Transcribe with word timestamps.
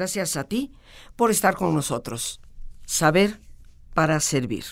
Gracias 0.00 0.38
a 0.38 0.44
ti 0.44 0.72
por 1.14 1.30
estar 1.30 1.56
con 1.56 1.74
nosotros. 1.74 2.40
Saber 2.86 3.38
para 3.92 4.18
servir. 4.20 4.64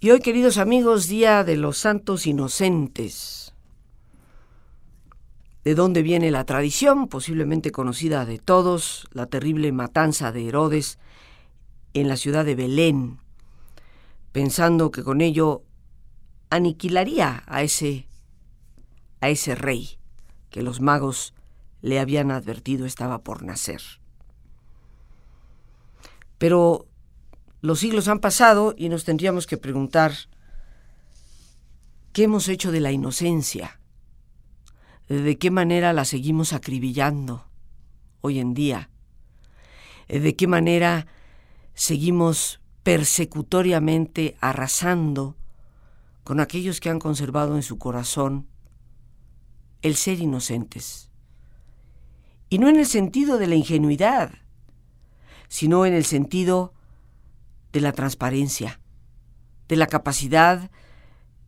Y 0.00 0.10
hoy, 0.10 0.20
queridos 0.20 0.56
amigos, 0.56 1.06
Día 1.06 1.44
de 1.44 1.58
los 1.58 1.76
Santos 1.76 2.26
Inocentes. 2.26 3.52
¿De 5.64 5.74
dónde 5.74 6.00
viene 6.00 6.30
la 6.30 6.44
tradición, 6.46 7.08
posiblemente 7.08 7.72
conocida 7.72 8.24
de 8.24 8.38
todos, 8.38 9.06
la 9.12 9.26
terrible 9.26 9.70
matanza 9.70 10.32
de 10.32 10.48
Herodes 10.48 10.98
en 11.92 12.08
la 12.08 12.16
ciudad 12.16 12.46
de 12.46 12.54
Belén, 12.54 13.18
pensando 14.32 14.92
que 14.92 15.04
con 15.04 15.20
ello 15.20 15.62
aniquilaría 16.48 17.42
a 17.46 17.62
ese 17.62 18.08
a 19.20 19.28
ese 19.28 19.54
rey 19.54 19.98
que 20.48 20.62
los 20.62 20.80
magos 20.80 21.34
le 21.84 22.00
habían 22.00 22.30
advertido 22.30 22.86
estaba 22.86 23.18
por 23.18 23.42
nacer. 23.42 23.82
Pero 26.38 26.88
los 27.60 27.80
siglos 27.80 28.08
han 28.08 28.20
pasado 28.20 28.74
y 28.74 28.88
nos 28.88 29.04
tendríamos 29.04 29.46
que 29.46 29.58
preguntar, 29.58 30.14
¿qué 32.14 32.22
hemos 32.22 32.48
hecho 32.48 32.72
de 32.72 32.80
la 32.80 32.90
inocencia? 32.90 33.80
¿De 35.08 35.36
qué 35.36 35.50
manera 35.50 35.92
la 35.92 36.06
seguimos 36.06 36.54
acribillando 36.54 37.44
hoy 38.22 38.38
en 38.38 38.54
día? 38.54 38.88
¿De 40.08 40.34
qué 40.34 40.46
manera 40.46 41.06
seguimos 41.74 42.60
persecutoriamente 42.82 44.38
arrasando 44.40 45.36
con 46.22 46.40
aquellos 46.40 46.80
que 46.80 46.88
han 46.88 46.98
conservado 46.98 47.56
en 47.56 47.62
su 47.62 47.76
corazón 47.76 48.48
el 49.82 49.96
ser 49.96 50.20
inocentes? 50.20 51.10
Y 52.48 52.58
no 52.58 52.68
en 52.68 52.76
el 52.76 52.86
sentido 52.86 53.38
de 53.38 53.46
la 53.46 53.54
ingenuidad, 53.54 54.32
sino 55.48 55.86
en 55.86 55.94
el 55.94 56.04
sentido 56.04 56.72
de 57.72 57.80
la 57.80 57.92
transparencia, 57.92 58.80
de 59.68 59.76
la 59.76 59.86
capacidad 59.86 60.70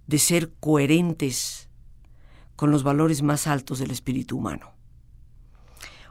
de 0.07 0.19
ser 0.19 0.53
coherentes 0.61 1.69
con 2.57 2.71
los 2.71 2.83
valores 2.83 3.23
más 3.23 3.47
altos 3.47 3.79
del 3.79 3.91
espíritu 3.91 4.39
humano. 4.39 4.73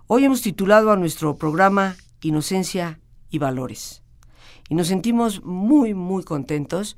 Hoy 0.08 0.24
hemos 0.24 0.42
titulado 0.42 0.92
a 0.92 0.98
nuestro 0.98 1.36
programa 1.36 1.96
Inocencia 2.22 3.00
y 3.30 3.40
Valores. 3.40 4.04
Y 4.70 4.76
nos 4.76 4.88
sentimos 4.88 5.44
muy, 5.44 5.94
muy 5.94 6.24
contentos 6.24 6.96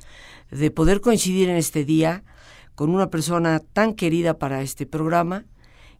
de 0.51 0.71
poder 0.71 1.01
coincidir 1.01 1.49
en 1.49 1.57
este 1.57 1.85
día 1.85 2.23
con 2.75 2.89
una 2.89 3.09
persona 3.09 3.59
tan 3.59 3.93
querida 3.93 4.37
para 4.37 4.61
este 4.61 4.85
programa, 4.85 5.45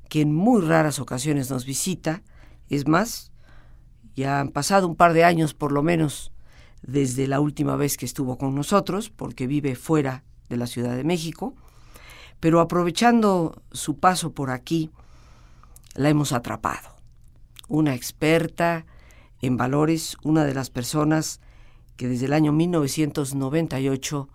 que 0.09 0.21
en 0.21 0.33
muy 0.33 0.61
raras 0.61 0.99
ocasiones 0.99 1.49
nos 1.49 1.65
visita. 1.65 2.23
Es 2.69 2.87
más, 2.87 3.31
ya 4.15 4.39
han 4.39 4.49
pasado 4.49 4.87
un 4.87 4.95
par 4.95 5.13
de 5.13 5.23
años 5.23 5.53
por 5.53 5.71
lo 5.71 5.83
menos 5.83 6.31
desde 6.81 7.27
la 7.27 7.39
última 7.39 7.75
vez 7.75 7.97
que 7.97 8.05
estuvo 8.05 8.37
con 8.37 8.55
nosotros, 8.55 9.09
porque 9.09 9.47
vive 9.47 9.75
fuera 9.75 10.23
de 10.49 10.57
la 10.57 10.67
Ciudad 10.67 10.95
de 10.95 11.03
México, 11.03 11.55
pero 12.39 12.59
aprovechando 12.61 13.61
su 13.71 13.97
paso 13.97 14.31
por 14.31 14.51
aquí, 14.51 14.91
la 15.95 16.09
hemos 16.09 16.31
atrapado. 16.31 16.95
Una 17.67 17.95
experta 17.95 18.85
en 19.41 19.57
valores, 19.57 20.17
una 20.23 20.45
de 20.45 20.53
las 20.53 20.69
personas 20.69 21.41
que 21.95 22.07
desde 22.07 22.27
el 22.27 22.33
año 22.33 22.51
1998 22.53 24.29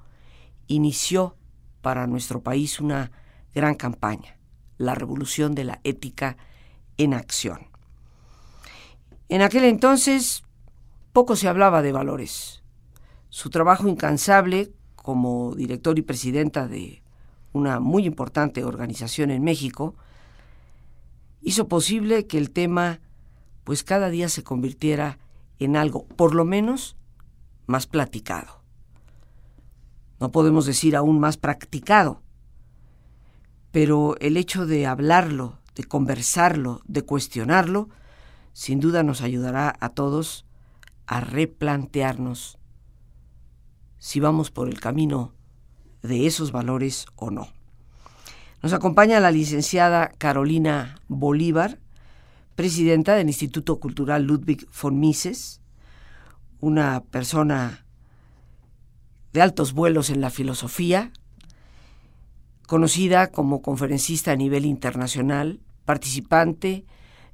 inició 0.66 1.36
para 1.80 2.06
nuestro 2.06 2.42
país 2.42 2.80
una 2.80 3.12
gran 3.54 3.74
campaña, 3.74 4.36
la 4.82 4.94
revolución 4.94 5.54
de 5.54 5.64
la 5.64 5.80
ética 5.84 6.36
en 6.98 7.14
acción. 7.14 7.68
En 9.28 9.42
aquel 9.42 9.64
entonces 9.64 10.42
poco 11.12 11.36
se 11.36 11.48
hablaba 11.48 11.82
de 11.82 11.92
valores. 11.92 12.62
Su 13.28 13.50
trabajo 13.50 13.88
incansable 13.88 14.72
como 14.96 15.54
director 15.54 15.98
y 15.98 16.02
presidenta 16.02 16.68
de 16.68 17.02
una 17.52 17.80
muy 17.80 18.06
importante 18.06 18.64
organización 18.64 19.30
en 19.30 19.42
México 19.42 19.94
hizo 21.40 21.68
posible 21.68 22.26
que 22.26 22.38
el 22.38 22.50
tema 22.50 23.00
pues 23.64 23.84
cada 23.84 24.10
día 24.10 24.28
se 24.28 24.42
convirtiera 24.42 25.18
en 25.58 25.76
algo 25.76 26.06
por 26.06 26.34
lo 26.34 26.44
menos 26.44 26.96
más 27.66 27.86
platicado. 27.86 28.62
No 30.18 30.30
podemos 30.30 30.66
decir 30.66 30.96
aún 30.96 31.20
más 31.20 31.36
practicado, 31.36 32.21
pero 33.72 34.16
el 34.20 34.36
hecho 34.36 34.66
de 34.66 34.86
hablarlo, 34.86 35.58
de 35.74 35.84
conversarlo, 35.84 36.82
de 36.86 37.02
cuestionarlo, 37.02 37.88
sin 38.52 38.80
duda 38.80 39.02
nos 39.02 39.22
ayudará 39.22 39.74
a 39.80 39.88
todos 39.88 40.44
a 41.06 41.20
replantearnos 41.20 42.58
si 43.98 44.20
vamos 44.20 44.50
por 44.50 44.68
el 44.68 44.78
camino 44.78 45.32
de 46.02 46.26
esos 46.26 46.52
valores 46.52 47.06
o 47.16 47.30
no. 47.30 47.48
Nos 48.62 48.72
acompaña 48.72 49.20
la 49.20 49.30
licenciada 49.30 50.12
Carolina 50.18 51.00
Bolívar, 51.08 51.78
presidenta 52.54 53.14
del 53.14 53.28
Instituto 53.28 53.80
Cultural 53.80 54.24
Ludwig 54.24 54.66
von 54.80 55.00
Mises, 55.00 55.60
una 56.60 57.02
persona 57.04 57.86
de 59.32 59.40
altos 59.40 59.72
vuelos 59.72 60.10
en 60.10 60.20
la 60.20 60.30
filosofía, 60.30 61.12
conocida 62.66 63.30
como 63.30 63.62
conferencista 63.62 64.32
a 64.32 64.36
nivel 64.36 64.64
internacional, 64.64 65.60
participante 65.84 66.84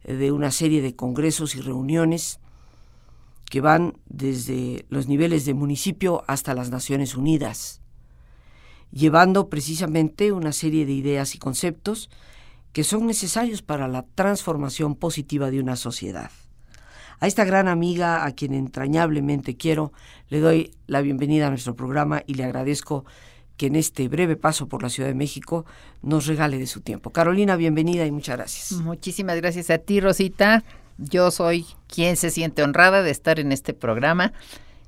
de 0.04 0.32
una 0.32 0.50
serie 0.50 0.82
de 0.82 0.96
congresos 0.96 1.54
y 1.54 1.60
reuniones 1.60 2.40
que 3.50 3.60
van 3.60 3.98
desde 4.06 4.84
los 4.88 5.08
niveles 5.08 5.44
de 5.44 5.54
municipio 5.54 6.22
hasta 6.26 6.54
las 6.54 6.70
Naciones 6.70 7.16
Unidas, 7.16 7.80
llevando 8.90 9.48
precisamente 9.48 10.32
una 10.32 10.52
serie 10.52 10.86
de 10.86 10.92
ideas 10.92 11.34
y 11.34 11.38
conceptos 11.38 12.10
que 12.72 12.84
son 12.84 13.06
necesarios 13.06 13.62
para 13.62 13.88
la 13.88 14.04
transformación 14.14 14.94
positiva 14.94 15.50
de 15.50 15.60
una 15.60 15.76
sociedad. 15.76 16.30
A 17.20 17.26
esta 17.26 17.44
gran 17.44 17.66
amiga, 17.66 18.24
a 18.24 18.32
quien 18.32 18.54
entrañablemente 18.54 19.56
quiero, 19.56 19.92
le 20.28 20.40
doy 20.40 20.74
la 20.86 21.00
bienvenida 21.00 21.48
a 21.48 21.50
nuestro 21.50 21.74
programa 21.74 22.22
y 22.26 22.34
le 22.34 22.44
agradezco 22.44 23.04
que 23.58 23.66
en 23.66 23.76
este 23.76 24.08
breve 24.08 24.36
paso 24.36 24.68
por 24.68 24.82
la 24.82 24.88
Ciudad 24.88 25.08
de 25.08 25.14
México 25.14 25.66
nos 26.00 26.26
regale 26.26 26.58
de 26.58 26.66
su 26.66 26.80
tiempo. 26.80 27.10
Carolina, 27.10 27.56
bienvenida 27.56 28.06
y 28.06 28.12
muchas 28.12 28.38
gracias. 28.38 28.80
Muchísimas 28.80 29.36
gracias 29.36 29.68
a 29.68 29.78
ti, 29.78 30.00
Rosita. 30.00 30.64
Yo 30.96 31.30
soy 31.30 31.66
quien 31.88 32.16
se 32.16 32.30
siente 32.30 32.62
honrada 32.62 33.02
de 33.02 33.10
estar 33.10 33.40
en 33.40 33.52
este 33.52 33.74
programa, 33.74 34.32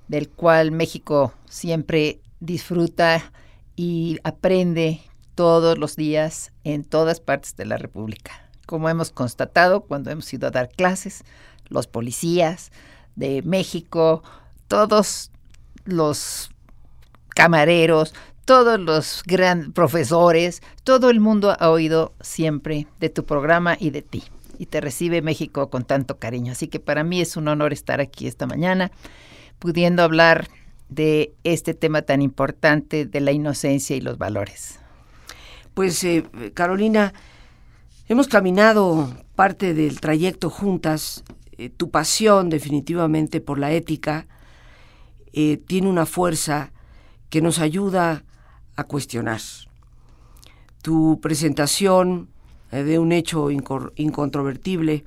del 0.08 0.28
cual 0.28 0.70
México 0.70 1.34
siempre 1.48 2.20
disfruta 2.38 3.32
y 3.75 4.19
aprende 4.22 5.00
todos 5.34 5.76
los 5.76 5.97
días 5.97 6.52
en 6.62 6.84
todas 6.84 7.20
partes 7.20 7.56
de 7.56 7.66
la 7.66 7.76
República. 7.76 8.48
Como 8.66 8.88
hemos 8.88 9.10
constatado 9.10 9.81
cuando 9.82 10.10
hemos 10.10 10.32
ido 10.32 10.47
a 10.47 10.52
dar 10.52 10.69
clases, 10.69 11.25
los 11.69 11.88
policías 11.88 12.70
de 13.16 13.42
México, 13.42 14.22
todos 14.69 15.32
los 15.84 16.50
camareros, 17.31 18.14
todos 18.50 18.81
los 18.81 19.22
grandes 19.25 19.71
profesores, 19.71 20.61
todo 20.83 21.09
el 21.11 21.21
mundo 21.21 21.56
ha 21.56 21.71
oído 21.71 22.15
siempre 22.21 22.88
de 22.99 23.09
tu 23.09 23.25
programa 23.25 23.76
y 23.79 23.91
de 23.91 24.02
ti. 24.02 24.25
Y 24.58 24.67
te 24.67 24.81
recibe 24.81 25.23
México 25.23 25.70
con 25.70 25.85
tanto 25.85 26.19
cariño. 26.19 26.50
Así 26.50 26.67
que 26.67 26.81
para 26.81 27.05
mí 27.05 27.20
es 27.20 27.37
un 27.37 27.47
honor 27.47 27.73
estar 27.73 28.00
aquí 28.00 28.26
esta 28.26 28.49
mañana, 28.49 28.91
pudiendo 29.61 30.02
hablar 30.02 30.49
de 30.88 31.32
este 31.44 31.75
tema 31.75 32.02
tan 32.02 32.23
importante 32.23 33.06
de 33.06 33.20
la 33.20 33.31
inocencia 33.31 33.94
y 33.94 34.00
los 34.00 34.19
valores. 34.19 34.81
Pues 35.73 36.03
eh, 36.03 36.25
Carolina, 36.53 37.14
hemos 38.08 38.26
caminado 38.26 39.14
parte 39.37 39.75
del 39.75 40.00
trayecto 40.00 40.50
juntas 40.50 41.23
eh, 41.56 41.70
tu 41.70 41.93
pasión 41.93 42.50
definitivamente 42.50 43.41
por 43.41 43.61
la 43.61 43.70
ética 43.70 44.26
eh, 45.32 45.56
tiene 45.56 45.88
una 45.88 46.05
fuerza 46.05 46.73
que 47.29 47.41
nos 47.41 47.61
ayuda 47.61 48.25
a 48.81 48.85
cuestionar. 48.85 49.41
Tu 50.82 51.21
presentación 51.21 52.29
eh, 52.73 52.82
de 52.82 52.99
un 52.99 53.12
hecho 53.12 53.50
incontrovertible, 53.50 55.05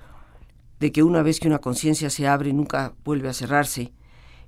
de 0.80 0.92
que 0.92 1.04
una 1.04 1.24
vez 1.24 1.40
que 1.40 1.48
una 1.48 1.60
conciencia 1.60 2.10
se 2.10 2.28
abre 2.28 2.54
nunca 2.54 2.94
vuelve 3.04 3.30
a 3.30 3.34
cerrarse, 3.34 3.92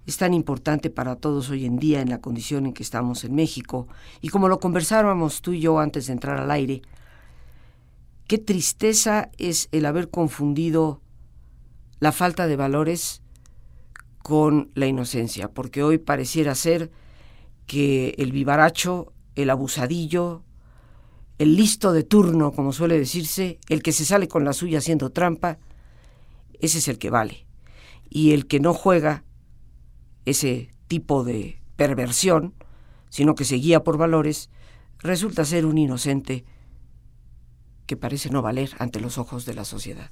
es 0.06 0.18
tan 0.18 0.34
importante 0.34 0.92
para 0.92 1.16
todos 1.16 1.50
hoy 1.50 1.66
en 1.66 1.78
día 1.78 2.02
en 2.02 2.10
la 2.10 2.22
condición 2.22 2.68
en 2.68 2.74
que 2.74 2.84
estamos 2.84 3.24
en 3.24 3.34
México. 3.34 3.88
Y 4.22 4.30
como 4.30 4.48
lo 4.48 4.60
conversábamos 4.60 5.42
tú 5.42 5.54
y 5.54 5.62
yo 5.62 5.80
antes 5.80 6.08
de 6.08 6.14
entrar 6.14 6.38
al 6.38 6.52
aire, 6.52 6.84
qué 8.28 8.38
tristeza 8.38 9.32
es 9.40 9.68
el 9.72 9.86
haber 9.86 10.10
confundido 10.10 11.02
la 12.00 12.12
falta 12.12 12.46
de 12.46 12.56
valores 12.56 13.24
con 14.22 14.70
la 14.76 14.86
inocencia, 14.86 15.48
porque 15.48 15.82
hoy 15.82 15.98
pareciera 15.98 16.54
ser 16.54 16.92
que 17.66 18.14
el 18.18 18.32
vivaracho, 18.32 19.14
el 19.36 19.50
abusadillo, 19.50 20.44
el 21.38 21.56
listo 21.56 21.92
de 21.92 22.04
turno, 22.04 22.52
como 22.52 22.72
suele 22.72 22.98
decirse, 22.98 23.60
el 23.68 23.84
que 23.84 23.92
se 23.92 24.06
sale 24.06 24.28
con 24.28 24.46
la 24.46 24.54
suya 24.54 24.80
haciendo 24.80 25.12
trampa, 25.12 25.58
ese 26.60 26.78
es 26.78 26.88
el 26.88 26.98
que 26.98 27.10
vale. 27.10 27.46
Y 28.10 28.32
el 28.32 28.48
que 28.48 28.60
no 28.60 28.74
juega 28.74 29.24
ese 30.26 30.70
tipo 30.88 31.24
de 31.24 31.62
perversión, 31.76 32.54
sino 33.10 33.36
que 33.36 33.46
se 33.46 33.56
guía 33.56 33.84
por 33.84 33.98
valores, 33.98 34.50
resulta 35.00 35.46
ser 35.46 35.66
un 35.66 35.78
inocente 35.78 36.46
que 37.86 37.98
parece 37.98 38.30
no 38.30 38.42
valer 38.42 38.72
ante 38.80 39.00
los 39.00 39.18
ojos 39.18 39.46
de 39.46 39.54
la 39.54 39.66
sociedad. 39.66 40.10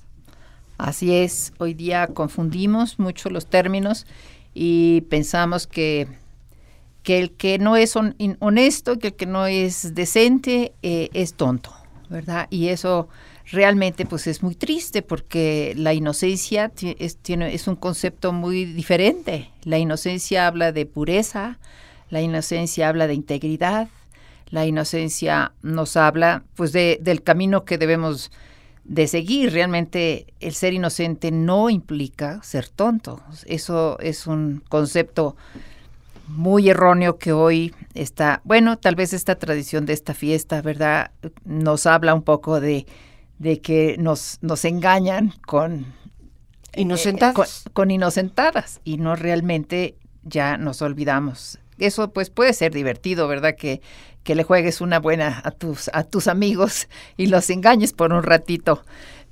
Así 0.78 1.14
es, 1.14 1.54
hoy 1.60 1.74
día 1.74 2.08
confundimos 2.08 3.00
mucho 3.00 3.30
los 3.30 3.46
términos 3.46 4.06
y 4.54 5.02
pensamos 5.02 5.68
que, 5.68 6.08
que 7.04 7.20
el 7.20 7.32
que 7.32 7.60
no 7.60 7.76
es 7.76 7.96
honesto, 7.96 8.98
que 8.98 9.08
el 9.08 9.14
que 9.14 9.26
no 9.26 9.46
es 9.46 9.94
decente, 9.94 10.74
eh, 10.82 11.10
es 11.14 11.34
tonto, 11.34 11.74
¿verdad? 12.10 12.48
Y 12.50 12.70
eso 12.70 13.10
realmente 13.52 14.06
pues 14.06 14.26
es 14.28 14.42
muy 14.42 14.56
triste 14.56 15.02
porque 15.02 15.74
la 15.76 15.94
inocencia 15.94 16.72
es, 16.82 17.18
tiene, 17.18 17.54
es 17.54 17.68
un 17.68 17.76
concepto 17.76 18.32
muy 18.32 18.66
diferente. 18.66 19.52
La 19.64 19.78
inocencia 19.78 20.48
habla 20.48 20.72
de 20.72 20.86
pureza, 20.86 21.60
la 22.10 22.22
inocencia 22.22 22.88
habla 22.88 23.08
de 23.08 23.16
integridad, 23.16 23.90
la 24.50 24.66
inocencia 24.66 25.52
nos 25.62 25.98
habla 25.98 26.44
pues 26.56 26.72
de, 26.72 27.00
del 27.02 27.22
camino 27.22 27.66
que 27.66 27.78
debemos 27.78 28.32
de 28.86 29.08
seguir. 29.08 29.52
Realmente 29.52 30.28
el 30.40 30.54
ser 30.54 30.74
inocente 30.74 31.32
no 31.32 31.70
implica 31.70 32.42
ser 32.44 32.70
tonto. 32.70 33.22
Eso 33.46 34.00
es 34.00 34.28
un 34.28 34.64
concepto 34.70 35.36
muy 36.28 36.70
erróneo 36.70 37.18
que 37.18 37.34
hoy 37.34 37.74
está, 37.94 38.42
bueno, 38.44 38.78
tal 38.78 38.96
vez 38.96 39.14
esta 39.14 39.36
tradición 39.36 39.86
de 39.86 39.94
esta 39.94 40.14
fiesta, 40.14 40.62
¿verdad? 40.62 41.12
Nos 41.46 41.86
habla 41.86 42.14
un 42.14 42.24
poco 42.24 42.60
de 42.60 42.86
de 43.44 43.60
que 43.60 43.98
nos, 44.00 44.40
nos 44.42 44.66
engañan 44.66 45.34
con 45.46 45.86
inocentadas. 46.76 47.66
Eh, 47.66 47.70
con, 47.74 47.92
inocentadas 47.92 48.80
y 48.84 48.98
no 48.98 49.16
realmente 49.16 49.96
ya 50.24 50.58
nos 50.58 50.82
olvidamos. 50.82 51.60
Eso 51.78 52.12
pues 52.12 52.30
puede 52.30 52.54
ser 52.54 52.74
divertido, 52.74 53.28
¿verdad? 53.28 53.56
Que, 53.58 53.82
que 54.24 54.36
le 54.36 54.44
juegues 54.44 54.80
una 54.80 55.00
buena 55.00 55.42
a 55.44 55.52
tus, 55.52 55.90
a 55.94 56.04
tus 56.04 56.28
amigos 56.28 56.88
y 57.18 57.28
los 57.28 57.50
engañes 57.50 57.94
por 57.94 58.14
un 58.14 58.24
ratito. 58.24 58.84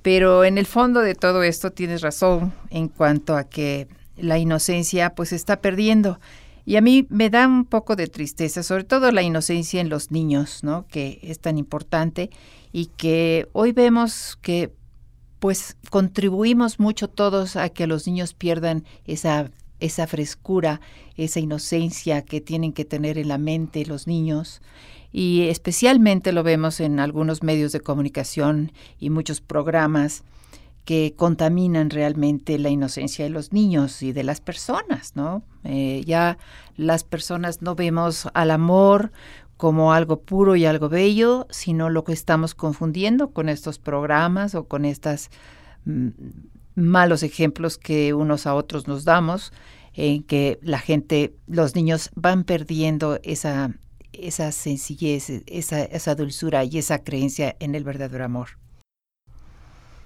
Pero 0.01 0.43
en 0.43 0.57
el 0.57 0.65
fondo 0.65 0.99
de 0.99 1.15
todo 1.15 1.43
esto 1.43 1.71
tienes 1.71 2.01
razón 2.01 2.53
en 2.69 2.89
cuanto 2.89 3.37
a 3.37 3.45
que 3.45 3.87
la 4.17 4.37
inocencia 4.39 5.11
pues 5.15 5.31
está 5.31 5.61
perdiendo. 5.61 6.19
Y 6.65 6.75
a 6.75 6.81
mí 6.81 7.07
me 7.09 7.29
da 7.29 7.47
un 7.47 7.65
poco 7.65 7.95
de 7.95 8.07
tristeza, 8.07 8.63
sobre 8.63 8.83
todo 8.83 9.11
la 9.11 9.23
inocencia 9.23 9.81
en 9.81 9.89
los 9.89 10.11
niños, 10.11 10.63
¿no? 10.63 10.85
Que 10.87 11.19
es 11.23 11.39
tan 11.39 11.57
importante 11.57 12.29
y 12.71 12.87
que 12.87 13.47
hoy 13.53 13.71
vemos 13.71 14.37
que 14.41 14.71
pues 15.39 15.75
contribuimos 15.89 16.79
mucho 16.79 17.07
todos 17.07 17.55
a 17.55 17.69
que 17.69 17.87
los 17.87 18.05
niños 18.05 18.33
pierdan 18.33 18.85
esa 19.05 19.49
esa 19.81 20.07
frescura, 20.07 20.79
esa 21.17 21.39
inocencia 21.39 22.21
que 22.21 22.39
tienen 22.39 22.71
que 22.71 22.85
tener 22.85 23.17
en 23.17 23.27
la 23.27 23.39
mente 23.39 23.85
los 23.85 24.07
niños 24.07 24.61
y 25.11 25.47
especialmente 25.49 26.31
lo 26.31 26.43
vemos 26.43 26.79
en 26.79 26.99
algunos 26.99 27.43
medios 27.43 27.71
de 27.73 27.81
comunicación 27.81 28.71
y 28.99 29.09
muchos 29.09 29.41
programas 29.41 30.23
que 30.85 31.13
contaminan 31.15 31.89
realmente 31.89 32.57
la 32.57 32.69
inocencia 32.69 33.25
de 33.25 33.29
los 33.29 33.53
niños 33.53 34.01
y 34.01 34.13
de 34.13 34.23
las 34.23 34.41
personas, 34.41 35.15
¿no? 35.15 35.43
Eh, 35.63 36.03
ya 36.05 36.37
las 36.75 37.03
personas 37.03 37.61
no 37.61 37.75
vemos 37.75 38.27
al 38.33 38.51
amor 38.51 39.11
como 39.57 39.93
algo 39.93 40.21
puro 40.21 40.55
y 40.55 40.65
algo 40.65 40.89
bello, 40.89 41.45
sino 41.51 41.91
lo 41.91 42.03
que 42.03 42.13
estamos 42.13 42.55
confundiendo 42.55 43.29
con 43.29 43.47
estos 43.47 43.77
programas 43.77 44.55
o 44.55 44.63
con 44.63 44.85
estos 44.85 45.29
mm, 45.85 46.09
malos 46.73 47.21
ejemplos 47.21 47.77
que 47.77 48.15
unos 48.15 48.47
a 48.47 48.55
otros 48.55 48.87
nos 48.87 49.03
damos, 49.05 49.53
en 49.93 50.23
que 50.23 50.57
la 50.63 50.79
gente, 50.79 51.35
los 51.45 51.75
niños 51.75 52.09
van 52.15 52.43
perdiendo 52.43 53.19
esa, 53.21 53.75
esa 54.13 54.51
sencillez, 54.51 55.29
esa, 55.45 55.83
esa 55.83 56.15
dulzura 56.15 56.63
y 56.63 56.79
esa 56.79 57.03
creencia 57.03 57.55
en 57.59 57.75
el 57.75 57.83
verdadero 57.83 58.25
amor. 58.25 58.57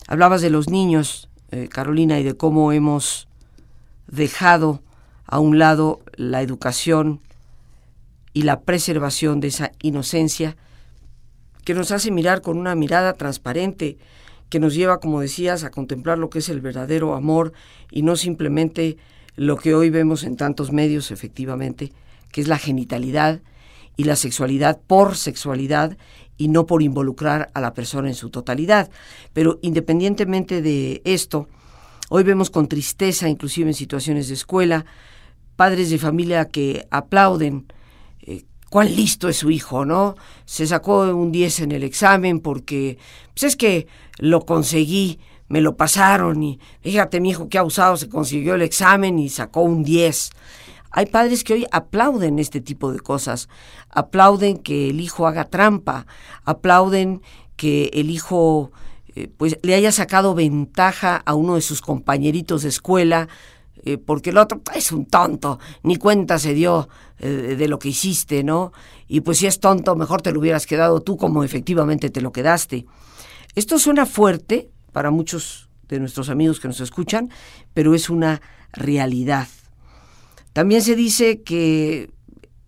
Hablabas 0.08 0.42
de 0.42 0.52
los 0.52 0.70
niños, 0.70 1.30
eh, 1.52 1.68
Carolina, 1.68 2.20
y 2.20 2.24
de 2.24 2.38
cómo 2.38 2.72
hemos 2.72 3.28
dejado 4.08 4.82
a 5.26 5.40
un 5.40 5.58
lado 5.58 6.02
la 6.16 6.44
educación 6.44 7.22
y 8.32 8.44
la 8.44 8.62
preservación 8.62 9.40
de 9.40 9.48
esa 9.48 9.72
inocencia 9.82 10.58
que 11.64 11.74
nos 11.74 11.92
hace 11.92 12.12
mirar 12.12 12.42
con 12.42 12.60
una 12.60 12.76
mirada 12.76 13.14
transparente, 13.14 13.98
que 14.50 14.60
nos 14.60 14.76
lleva, 14.76 15.00
como 15.00 15.22
decías, 15.22 15.64
a 15.64 15.72
contemplar 15.72 16.20
lo 16.20 16.30
que 16.30 16.40
es 16.40 16.50
el 16.50 16.62
verdadero 16.62 17.16
amor 17.16 17.54
y 17.90 18.04
no 18.04 18.16
simplemente 18.16 18.98
lo 19.36 19.58
que 19.58 19.74
hoy 19.74 19.90
vemos 19.90 20.24
en 20.24 20.38
tantos 20.38 20.72
medios, 20.72 21.10
efectivamente, 21.10 21.92
que 22.32 22.42
es 22.42 22.48
la 22.48 22.60
genitalidad 22.60 23.42
y 23.98 24.04
la 24.04 24.16
sexualidad 24.16 24.80
por 24.86 25.16
sexualidad 25.16 25.98
y 26.38 26.48
no 26.48 26.66
por 26.66 26.82
involucrar 26.82 27.50
a 27.54 27.62
la 27.62 27.74
persona 27.74 28.08
en 28.08 28.16
su 28.16 28.30
totalidad. 28.30 28.90
Pero 29.34 29.60
independientemente 29.62 30.62
de 30.62 31.02
esto, 31.06 31.48
hoy 32.10 32.24
vemos 32.24 32.50
con 32.50 32.68
tristeza, 32.68 33.30
inclusive 33.30 33.70
en 33.70 33.76
situaciones 33.76 34.28
de 34.28 34.34
escuela, 34.34 34.86
padres 35.56 35.90
de 35.90 35.98
familia 35.98 36.46
que 36.46 36.88
aplauden 36.92 37.66
cuán 38.70 38.94
listo 38.94 39.30
es 39.30 39.38
su 39.38 39.52
hijo, 39.52 39.86
¿no? 39.86 40.16
Se 40.44 40.68
sacó 40.68 41.04
un 41.16 41.32
10 41.32 41.62
en 41.62 41.72
el 41.72 41.84
examen 41.84 42.42
porque, 42.42 42.98
pues 43.34 43.44
es 43.44 43.56
que 43.56 43.88
lo 44.18 44.42
conseguí, 44.46 45.20
me 45.48 45.62
lo 45.62 45.78
pasaron 45.78 46.44
y 46.44 46.60
fíjate 46.82 47.22
mi 47.22 47.30
hijo 47.30 47.48
qué 47.48 47.62
usado, 47.62 47.96
se 47.96 48.10
consiguió 48.10 48.56
el 48.56 48.64
examen 48.64 49.18
y 49.18 49.30
sacó 49.30 49.62
un 49.62 49.84
10. 49.84 50.30
Hay 50.98 51.08
padres 51.08 51.44
que 51.44 51.54
hoy 51.54 51.68
aplauden 51.74 52.40
este 52.40 52.62
tipo 52.62 52.94
de 52.94 53.02
cosas, 53.02 53.50
aplauden 53.90 54.58
que 54.58 54.90
el 54.92 55.02
hijo 55.02 55.28
haga 55.28 55.44
trampa, 55.44 56.08
aplauden 56.46 57.22
que 57.58 57.90
el 57.92 58.10
hijo 58.10 58.72
eh, 59.14 59.28
pues 59.28 59.60
le 59.62 59.76
haya 59.76 59.92
sacado 59.92 60.34
ventaja 60.36 61.18
a 61.18 61.34
uno 61.34 61.56
de 61.56 61.62
sus 61.62 61.82
compañeritos 61.82 62.64
de 62.64 62.70
escuela 62.70 63.28
eh, 63.84 63.98
porque 63.98 64.30
el 64.30 64.38
otro 64.38 64.62
es 64.74 64.94
un 64.94 65.06
tonto, 65.06 65.60
ni 65.84 65.98
cuenta 65.98 66.40
se 66.40 66.54
dio 66.54 66.88
eh, 67.20 67.58
de 67.60 67.68
lo 67.68 67.78
que 67.78 67.90
hiciste, 67.90 68.46
¿no? 68.46 68.72
Y 69.10 69.20
pues 69.20 69.40
si 69.40 69.48
es 69.48 69.60
tonto, 69.60 69.98
mejor 69.98 70.22
te 70.22 70.32
lo 70.32 70.40
hubieras 70.40 70.66
quedado 70.66 71.02
tú 71.02 71.18
como 71.18 71.44
efectivamente 71.44 72.10
te 72.10 72.22
lo 72.22 72.32
quedaste. 72.32 72.86
Esto 73.54 73.80
suena 73.80 74.06
fuerte 74.06 74.70
para 74.94 75.12
muchos 75.12 75.68
de 75.90 76.00
nuestros 76.00 76.30
amigos 76.30 76.62
que 76.62 76.70
nos 76.70 76.80
escuchan, 76.80 77.32
pero 77.74 77.96
es 77.96 78.10
una 78.10 78.42
realidad. 78.72 79.50
También 80.56 80.82
se 80.82 80.96
dice 80.96 81.42
que 81.42 82.10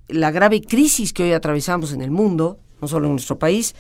la 0.09 0.29
grave 0.31 0.59
crisis 0.59 1.13
que 1.13 1.23
hoy 1.23 1.31
atravesamos 1.31 1.93
en 1.93 2.01
el 2.01 2.11
mundo, 2.11 2.59
no 2.81 2.89
solo 2.89 3.05
en 3.05 3.13
nuestro 3.13 3.39
país, 3.39 3.75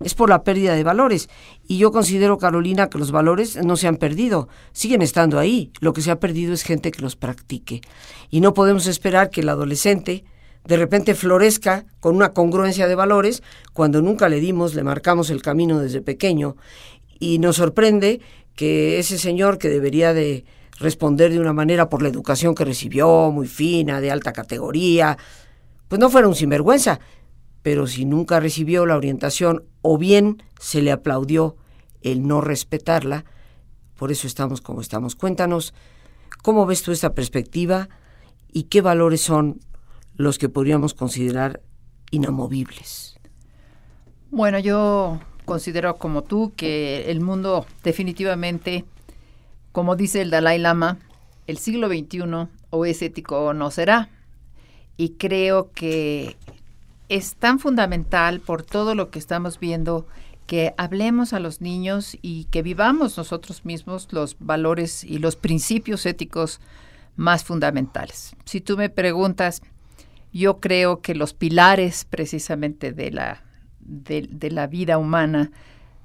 es 0.00 0.14
por 0.14 0.28
la 0.28 0.42
pérdida 0.42 0.74
de 0.74 0.82
valores. 0.82 1.28
Y 1.68 1.78
yo 1.78 1.92
considero, 1.92 2.38
Carolina, 2.38 2.90
que 2.90 2.98
los 2.98 3.12
valores 3.12 3.62
no 3.62 3.76
se 3.76 3.86
han 3.86 3.98
perdido, 3.98 4.48
siguen 4.72 5.00
estando 5.00 5.38
ahí. 5.38 5.70
Lo 5.78 5.92
que 5.92 6.02
se 6.02 6.10
ha 6.10 6.18
perdido 6.18 6.52
es 6.52 6.64
gente 6.64 6.90
que 6.90 7.02
los 7.02 7.14
practique. 7.14 7.82
Y 8.30 8.40
no 8.40 8.52
podemos 8.52 8.88
esperar 8.88 9.30
que 9.30 9.42
el 9.42 9.48
adolescente 9.48 10.24
de 10.64 10.76
repente 10.76 11.14
florezca 11.14 11.86
con 12.00 12.16
una 12.16 12.32
congruencia 12.32 12.88
de 12.88 12.96
valores 12.96 13.44
cuando 13.72 14.02
nunca 14.02 14.28
le 14.28 14.40
dimos, 14.40 14.74
le 14.74 14.82
marcamos 14.82 15.30
el 15.30 15.40
camino 15.40 15.78
desde 15.78 16.00
pequeño. 16.00 16.56
Y 17.20 17.38
nos 17.38 17.58
sorprende 17.58 18.22
que 18.56 18.98
ese 18.98 19.18
señor 19.18 19.58
que 19.58 19.68
debería 19.68 20.12
de 20.14 20.44
responder 20.82 21.32
de 21.32 21.40
una 21.40 21.52
manera 21.52 21.88
por 21.88 22.02
la 22.02 22.08
educación 22.08 22.54
que 22.54 22.64
recibió, 22.64 23.30
muy 23.30 23.46
fina, 23.46 24.00
de 24.00 24.10
alta 24.10 24.32
categoría, 24.32 25.16
pues 25.88 25.98
no 26.00 26.10
fuera 26.10 26.28
un 26.28 26.34
sinvergüenza, 26.34 27.00
pero 27.62 27.86
si 27.86 28.04
nunca 28.04 28.40
recibió 28.40 28.84
la 28.86 28.96
orientación 28.96 29.64
o 29.82 29.98
bien 29.98 30.42
se 30.60 30.82
le 30.82 30.92
aplaudió 30.92 31.56
el 32.02 32.26
no 32.26 32.40
respetarla, 32.40 33.24
por 33.96 34.10
eso 34.10 34.26
estamos 34.26 34.60
como 34.60 34.80
estamos. 34.80 35.14
Cuéntanos, 35.14 35.74
¿cómo 36.42 36.66
ves 36.66 36.82
tú 36.82 36.92
esta 36.92 37.14
perspectiva 37.14 37.88
y 38.52 38.64
qué 38.64 38.80
valores 38.80 39.20
son 39.20 39.60
los 40.16 40.38
que 40.38 40.48
podríamos 40.48 40.94
considerar 40.94 41.62
inamovibles? 42.10 43.18
Bueno, 44.30 44.58
yo 44.58 45.20
considero 45.44 45.96
como 45.96 46.22
tú 46.22 46.52
que 46.56 47.10
el 47.10 47.20
mundo 47.20 47.66
definitivamente, 47.84 48.84
como 49.72 49.96
dice 49.96 50.22
el 50.22 50.30
Dalai 50.30 50.58
Lama, 50.58 50.98
el 51.46 51.58
siglo 51.58 51.88
XXI 51.88 52.48
o 52.70 52.84
es 52.84 53.02
ético 53.02 53.40
o 53.40 53.54
no 53.54 53.70
será. 53.70 54.08
Y 54.96 55.10
creo 55.10 55.70
que 55.74 56.36
es 57.08 57.34
tan 57.34 57.58
fundamental 57.58 58.40
por 58.40 58.62
todo 58.62 58.94
lo 58.94 59.10
que 59.10 59.18
estamos 59.18 59.58
viendo 59.58 60.06
que 60.46 60.74
hablemos 60.76 61.32
a 61.32 61.40
los 61.40 61.60
niños 61.60 62.16
y 62.20 62.44
que 62.44 62.62
vivamos 62.62 63.16
nosotros 63.16 63.64
mismos 63.64 64.08
los 64.12 64.36
valores 64.38 65.04
y 65.04 65.18
los 65.18 65.36
principios 65.36 66.04
éticos 66.06 66.60
más 67.16 67.44
fundamentales. 67.44 68.34
Si 68.44 68.60
tú 68.60 68.76
me 68.76 68.90
preguntas, 68.90 69.62
yo 70.32 70.60
creo 70.60 71.00
que 71.00 71.14
los 71.14 71.34
pilares 71.34 72.04
precisamente 72.04 72.92
de 72.92 73.10
la, 73.10 73.42
de, 73.80 74.50
la 74.50 74.66
vida 74.66 74.98
humana 74.98 75.50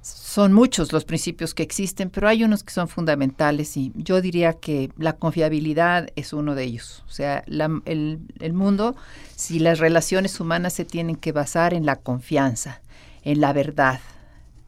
son 0.08 0.52
muchos 0.52 0.92
los 0.92 1.04
principios 1.04 1.54
que 1.54 1.62
existen, 1.62 2.10
pero 2.10 2.28
hay 2.28 2.44
unos 2.44 2.62
que 2.62 2.72
son 2.72 2.88
fundamentales 2.88 3.76
y 3.76 3.92
yo 3.94 4.20
diría 4.20 4.54
que 4.54 4.90
la 4.96 5.14
confiabilidad 5.14 6.08
es 6.16 6.32
uno 6.32 6.54
de 6.54 6.64
ellos. 6.64 7.04
O 7.06 7.10
sea, 7.10 7.44
el, 7.46 8.52
mundo, 8.52 8.96
si 9.36 9.58
las 9.58 9.78
relaciones 9.78 10.38
humanas 10.40 10.72
se 10.72 10.84
tienen 10.84 11.16
que 11.16 11.32
basar 11.32 11.74
en 11.74 11.86
la 11.86 11.96
confianza, 11.96 12.80
en 13.22 13.40
la 13.40 13.52
verdad, 13.52 14.00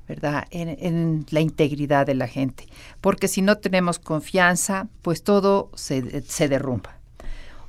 ¿verdad? 0.09 0.47
En, 0.51 1.25
la 1.31 1.41
integridad 1.41 2.07
de 2.07 2.15
la 2.15 2.27
gente. 2.27 2.67
Porque 3.01 3.29
si 3.29 3.43
no 3.43 3.59
tenemos 3.59 3.99
confianza, 3.99 4.89
pues 5.03 5.23
todo 5.23 5.71
se 5.75 6.49
derrumba. 6.49 6.97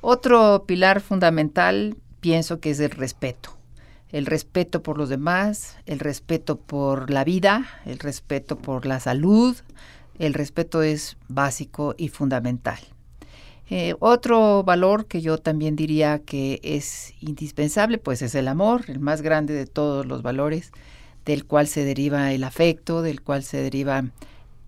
Otro 0.00 0.64
pilar 0.66 1.00
fundamental 1.00 1.96
pienso 2.20 2.58
que 2.58 2.70
es 2.70 2.80
el 2.80 2.90
respeto 2.90 3.61
el 4.12 4.26
respeto 4.26 4.82
por 4.82 4.98
los 4.98 5.08
demás, 5.08 5.76
el 5.86 5.98
respeto 5.98 6.56
por 6.56 7.10
la 7.10 7.24
vida, 7.24 7.66
el 7.86 7.98
respeto 7.98 8.56
por 8.56 8.86
la 8.86 9.00
salud, 9.00 9.56
el 10.18 10.34
respeto 10.34 10.82
es 10.82 11.16
básico 11.28 11.94
y 11.96 12.08
fundamental. 12.08 12.78
Eh, 13.70 13.94
otro 14.00 14.62
valor 14.64 15.06
que 15.06 15.22
yo 15.22 15.38
también 15.38 15.76
diría 15.76 16.18
que 16.18 16.60
es 16.62 17.14
indispensable, 17.20 17.96
pues 17.96 18.20
es 18.20 18.34
el 18.34 18.48
amor, 18.48 18.84
el 18.88 19.00
más 19.00 19.22
grande 19.22 19.54
de 19.54 19.66
todos 19.66 20.04
los 20.04 20.22
valores, 20.22 20.72
del 21.24 21.46
cual 21.46 21.66
se 21.66 21.84
deriva 21.84 22.32
el 22.32 22.44
afecto, 22.44 23.00
del 23.00 23.22
cual 23.22 23.42
se 23.42 23.62
deriva 23.62 24.04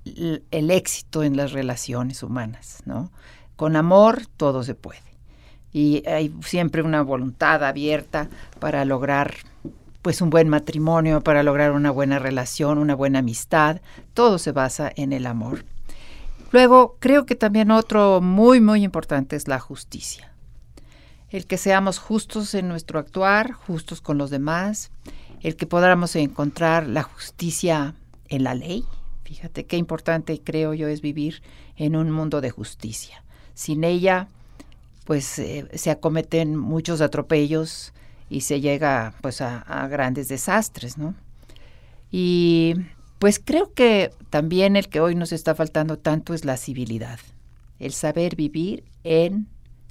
el, 0.07 0.71
éxito 0.71 1.23
en 1.23 1.37
las 1.37 1.53
relaciones 1.53 2.23
humanas, 2.23 2.83
¿no? 2.87 3.11
Con 3.57 3.77
amor 3.77 4.23
todo 4.37 4.63
se 4.63 4.75
puede 4.75 5.14
y 5.75 6.07
hay 6.07 6.33
siempre 6.41 6.83
una 6.83 7.03
voluntad 7.03 7.65
abierta 7.65 8.29
para 8.61 8.85
lograr 8.85 9.35
pues 10.03 10.21
un 10.21 10.31
buen 10.31 10.49
matrimonio, 10.49 11.21
para 11.21 11.43
lograr 11.43 11.73
una 11.73 11.91
buena 11.91 12.21
relación, 12.21 12.79
una 12.79 12.95
buena 12.95 13.19
amistad, 13.19 13.81
todo 14.15 14.39
se 14.39 14.53
basa 14.53 14.91
en 14.95 15.13
el 15.13 15.27
amor. 15.27 15.65
Luego, 16.53 16.97
creo 17.01 17.27
que 17.27 17.35
también 17.35 17.73
otro 17.73 18.21
muy, 18.21 18.61
muy 18.61 18.85
importante 18.85 19.35
es 19.35 19.49
la 19.49 19.59
justicia. 19.59 20.31
El 21.31 21.47
que 21.47 21.59
seamos 21.59 21.99
justos 21.99 22.55
en 22.55 22.69
nuestro 22.69 23.01
actuar, 23.01 23.51
justos 23.53 24.01
con 24.01 24.17
los 24.17 24.31
demás, 24.31 24.93
el 25.41 25.57
que 25.57 25.67
podamos 25.67 26.15
encontrar 26.15 26.87
la 26.87 27.03
justicia 27.03 27.97
en 28.29 28.45
la 28.45 28.55
ley. 28.55 28.85
Fíjate 29.25 29.67
qué 29.67 29.77
importante 29.77 30.41
creo 30.41 30.73
yo 30.73 30.87
es 30.87 31.01
vivir 31.01 31.43
en 31.77 31.97
un 31.97 32.13
mundo 32.13 32.41
de 32.41 32.51
justicia. 32.51 33.25
Sin 33.55 33.83
ella, 33.83 34.29
pues 35.05 35.39
eh, 35.39 35.69
se 35.75 35.91
acometen 35.91 36.57
muchos 36.57 37.01
atropellos 37.01 37.93
y 38.31 38.41
se 38.41 38.61
llega 38.61 39.15
pues 39.21 39.41
a, 39.41 39.87
grandes 39.89 40.29
desastres, 40.29 40.99
¿no? 40.99 41.15
Y 42.11 42.75
pues 43.19 43.39
creo 43.39 43.73
que 43.75 44.11
también 44.31 44.77
el 44.77 44.89
que 44.89 45.01
hoy 45.01 45.15
nos 45.15 45.33
está 45.33 45.55
faltando 45.55 45.99
tanto 45.99 46.35
es 46.35 46.45
la 46.45 46.57
civilidad, 46.57 47.19
el 47.79 47.93
saber 47.93 48.37
vivir 48.37 48.85
en 49.03 49.49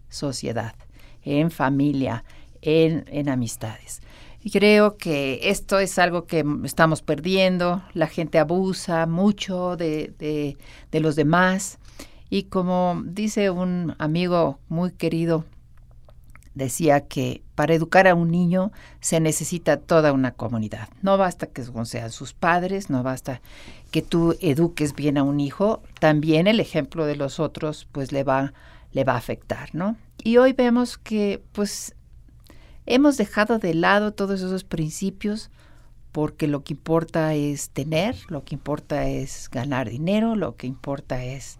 sociedad, 0.10 0.76
en 1.24 1.52
familia, 1.52 2.24
en, 2.62 3.06
en 3.08 3.30
amistades. 3.30 4.02
Y 4.42 4.52
creo 4.52 4.98
que 4.98 5.40
esto 5.44 5.80
es 5.80 5.98
algo 6.00 6.26
que 6.26 6.44
estamos 6.66 7.02
perdiendo, 7.02 7.82
la 7.94 8.08
gente 8.08 8.40
abusa 8.40 9.06
mucho 9.06 9.78
de, 9.78 10.14
de, 10.20 10.58
de 10.92 11.00
los 11.00 11.16
demás 11.16 11.80
y 12.34 12.46
como 12.46 13.00
dice 13.06 13.52
un 13.52 13.94
amigo 14.00 14.58
muy 14.68 14.90
querido, 14.90 15.46
decía 16.56 17.02
que 17.02 17.44
para 17.54 17.76
educar 17.76 18.08
a 18.08 18.16
un 18.16 18.32
niño 18.32 18.72
se 19.02 19.20
necesita 19.20 19.78
toda 19.78 20.14
una 20.14 20.32
comunidad. 20.32 20.90
No 21.04 21.20
basta 21.20 21.46
que 21.46 21.64
sean 21.86 22.10
sus 22.10 22.34
padres, 22.34 22.90
no 22.90 23.04
basta 23.04 23.40
que 23.92 24.02
tú 24.02 24.36
eduques 24.42 24.96
bien 24.96 25.20
a 25.20 25.24
un 25.24 25.40
hijo, 25.40 25.84
también 26.00 26.48
el 26.48 26.60
ejemplo 26.60 27.06
de 27.06 27.18
los 27.18 27.40
otros 27.40 27.88
pues 27.92 28.12
le 28.12 28.24
va 28.24 28.52
le 28.94 29.04
va 29.04 29.14
a 29.14 29.18
afectar, 29.18 29.70
¿no? 29.76 29.96
Y 30.24 30.38
hoy 30.38 30.54
vemos 30.54 30.98
que 30.98 31.40
pues 31.52 31.94
hemos 32.88 33.16
dejado 33.16 33.60
de 33.60 33.76
lado 33.76 34.12
todos 34.12 34.42
esos 34.42 34.64
principios 34.64 35.52
porque 36.12 36.48
lo 36.48 36.64
que 36.64 36.74
importa 36.74 37.36
es 37.36 37.70
tener, 37.70 38.16
lo 38.30 38.44
que 38.44 38.56
importa 38.56 39.08
es 39.08 39.52
ganar 39.52 39.88
dinero, 39.88 40.36
lo 40.36 40.56
que 40.56 40.66
importa 40.66 41.24
es 41.24 41.60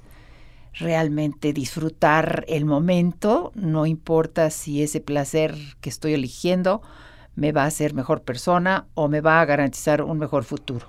realmente 0.74 1.54
disfrutar 1.54 2.46
el 2.48 2.66
momento, 2.66 3.52
no 3.56 3.86
importa 3.86 4.50
si 4.50 4.82
ese 4.82 5.00
placer 5.00 5.56
que 5.82 5.90
estoy 5.90 6.14
eligiendo 6.14 6.82
me 7.36 7.52
va 7.52 7.64
a 7.64 7.68
hacer 7.68 7.94
mejor 7.94 8.22
persona 8.22 8.86
o 8.94 9.08
me 9.08 9.22
va 9.22 9.42
a 9.42 9.46
garantizar 9.46 10.02
un 10.02 10.18
mejor 10.18 10.44
futuro. 10.44 10.88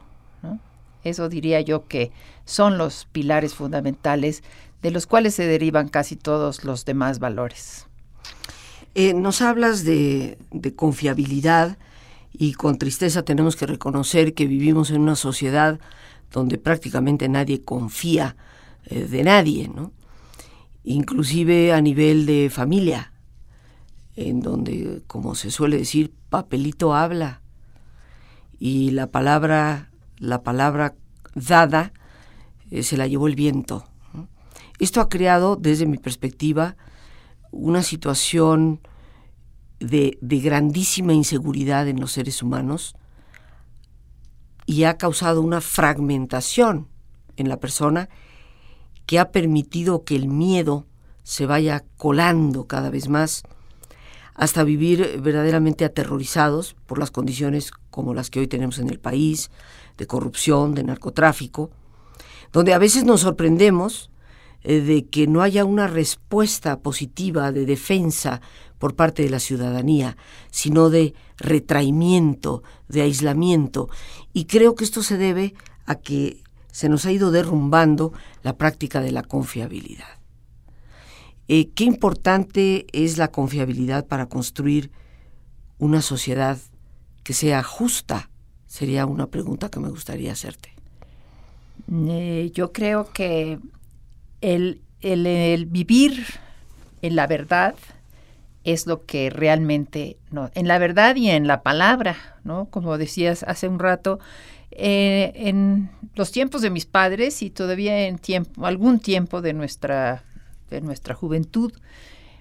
Eso 1.02 1.28
diría 1.28 1.60
yo 1.60 1.86
que 1.86 2.12
son 2.46 2.78
los 2.78 3.06
pilares 3.12 3.54
fundamentales 3.54 4.42
de 4.80 4.90
los 4.90 5.06
cuales 5.06 5.34
se 5.34 5.46
derivan 5.46 5.88
casi 5.88 6.16
todos 6.16 6.64
los 6.64 6.86
demás 6.86 7.18
valores. 7.18 7.86
Eh, 8.94 9.12
nos 9.12 9.42
hablas 9.42 9.84
de, 9.84 10.38
de 10.50 10.74
confiabilidad 10.74 11.76
y 12.32 12.54
con 12.54 12.78
tristeza 12.78 13.22
tenemos 13.22 13.54
que 13.56 13.66
reconocer 13.66 14.34
que 14.34 14.46
vivimos 14.46 14.90
en 14.90 15.02
una 15.02 15.16
sociedad 15.16 15.78
donde 16.32 16.58
prácticamente 16.58 17.28
nadie 17.28 17.62
confía 17.62 18.36
eh, 18.86 19.04
de 19.04 19.24
nadie, 19.24 19.68
¿no? 19.68 19.92
Inclusive 20.84 21.72
a 21.72 21.80
nivel 21.80 22.26
de 22.26 22.50
familia, 22.50 23.12
en 24.16 24.40
donde, 24.40 25.02
como 25.06 25.34
se 25.34 25.50
suele 25.50 25.78
decir, 25.78 26.12
papelito 26.28 26.94
habla 26.94 27.40
y 28.58 28.90
la 28.90 29.10
palabra, 29.10 29.90
la 30.18 30.42
palabra 30.42 30.94
dada 31.34 31.92
eh, 32.70 32.82
se 32.82 32.96
la 32.96 33.06
llevó 33.06 33.26
el 33.26 33.36
viento. 33.36 33.86
Esto 34.78 35.00
ha 35.00 35.08
creado, 35.08 35.56
desde 35.56 35.86
mi 35.86 35.98
perspectiva, 35.98 36.76
una 37.50 37.82
situación 37.82 38.80
de, 39.80 40.18
de, 40.20 40.40
grandísima 40.40 41.12
inseguridad 41.12 41.88
en 41.88 42.00
los 42.00 42.12
seres 42.12 42.42
humanos 42.42 42.96
y 44.66 44.84
ha 44.84 44.96
causado 44.98 45.40
una 45.40 45.60
fragmentación 45.60 46.88
en 47.36 47.48
la 47.48 47.58
persona 47.58 48.08
que 49.06 49.18
ha 49.18 49.30
permitido 49.30 50.04
que 50.04 50.16
el 50.16 50.28
miedo 50.28 50.86
se 51.22 51.46
vaya 51.46 51.84
colando 51.96 52.66
cada 52.66 52.90
vez 52.90 53.08
más 53.08 53.42
hasta 54.34 54.64
vivir 54.64 55.20
verdaderamente 55.22 55.84
aterrorizados 55.84 56.76
por 56.86 56.98
las 56.98 57.10
condiciones 57.10 57.70
como 57.90 58.14
las 58.14 58.30
que 58.30 58.40
hoy 58.40 58.48
tenemos 58.48 58.78
en 58.78 58.90
el 58.90 58.98
país, 58.98 59.50
de 59.96 60.06
corrupción, 60.06 60.74
de 60.74 60.82
narcotráfico, 60.82 61.70
donde 62.52 62.74
a 62.74 62.78
veces 62.78 63.04
nos 63.04 63.20
sorprendemos 63.20 64.10
eh, 64.62 64.80
de 64.80 65.06
que 65.06 65.26
no 65.26 65.42
haya 65.42 65.64
una 65.64 65.86
respuesta 65.86 66.80
positiva 66.80 67.52
de 67.52 67.66
defensa 67.66 68.40
por 68.78 68.96
parte 68.96 69.22
de 69.22 69.30
la 69.30 69.38
ciudadanía, 69.38 70.16
sino 70.50 70.90
de 70.90 71.14
retraimiento, 71.36 72.62
de 72.88 73.02
aislamiento. 73.02 73.88
Y 74.32 74.46
creo 74.46 74.74
que 74.74 74.84
esto 74.84 75.02
se 75.02 75.16
debe 75.16 75.54
a 75.86 75.96
que 75.96 76.43
se 76.74 76.88
nos 76.88 77.06
ha 77.06 77.12
ido 77.12 77.30
derrumbando 77.30 78.12
la 78.42 78.56
práctica 78.56 79.00
de 79.00 79.12
la 79.12 79.22
confiabilidad. 79.22 80.18
Eh, 81.46 81.68
qué 81.70 81.84
importante 81.84 82.86
es 82.90 83.16
la 83.16 83.28
confiabilidad 83.28 84.08
para 84.08 84.26
construir 84.26 84.90
una 85.78 86.02
sociedad 86.02 86.58
que 87.22 87.32
sea 87.32 87.62
justa, 87.62 88.28
sería 88.66 89.06
una 89.06 89.28
pregunta 89.28 89.68
que 89.68 89.78
me 89.78 89.88
gustaría 89.88 90.32
hacerte. 90.32 90.70
Eh, 91.92 92.50
yo 92.52 92.72
creo 92.72 93.08
que 93.12 93.60
el, 94.40 94.80
el, 95.00 95.66
vivir 95.66 96.26
en 97.02 97.14
la 97.14 97.28
verdad 97.28 97.76
es 98.64 98.88
lo 98.88 99.04
que 99.04 99.30
realmente, 99.30 100.16
no, 100.32 100.50
en 100.56 100.66
la 100.66 100.78
verdad 100.78 101.14
y 101.14 101.30
en 101.30 101.46
la 101.46 101.62
palabra, 101.62 102.16
¿no? 102.42 102.64
Como 102.64 102.98
decías 102.98 103.44
hace 103.44 103.68
un 103.68 103.78
rato, 103.78 104.18
eh, 104.76 105.32
en 105.34 105.90
los 106.14 106.32
tiempos 106.32 106.62
de 106.62 106.70
mis 106.70 106.86
padres 106.86 107.42
y 107.42 107.50
todavía 107.50 108.06
en 108.06 108.18
algún 108.62 108.98
tiempo 108.98 109.40
de 109.40 109.52
nuestra, 109.52 110.24
de 110.70 110.80
nuestra 110.80 111.14
juventud, 111.14 111.72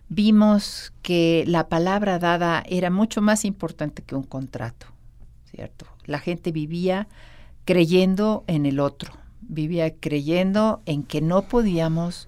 vimos 0.09 0.93
que 1.01 1.43
la 1.47 1.69
palabra 1.69 2.19
dada 2.19 2.63
era 2.67 2.89
mucho 2.89 3.21
más 3.21 3.45
importante 3.45 4.01
que 4.01 4.15
un 4.15 4.23
contrato, 4.23 4.87
¿cierto? 5.45 5.85
La 6.05 6.19
gente 6.19 6.51
vivía 6.51 7.07
creyendo 7.65 8.43
en 8.47 8.65
el 8.65 8.79
otro, 8.79 9.13
vivía 9.41 9.95
creyendo 9.95 10.81
en 10.85 11.03
que 11.03 11.21
no 11.21 11.43
podíamos, 11.43 12.27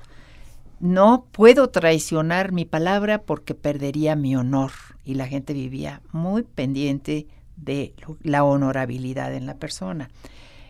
no 0.79 1.25
puedo 1.31 1.69
traicionar 1.69 2.51
mi 2.51 2.65
palabra 2.65 3.21
porque 3.23 3.55
perdería 3.55 4.15
mi 4.15 4.35
honor. 4.35 4.71
Y 5.03 5.15
la 5.15 5.27
gente 5.27 5.53
vivía 5.53 6.01
muy 6.11 6.43
pendiente 6.43 7.27
de 7.57 7.93
la 8.21 8.43
honorabilidad 8.43 9.33
en 9.33 9.45
la 9.45 9.55
persona. 9.55 10.09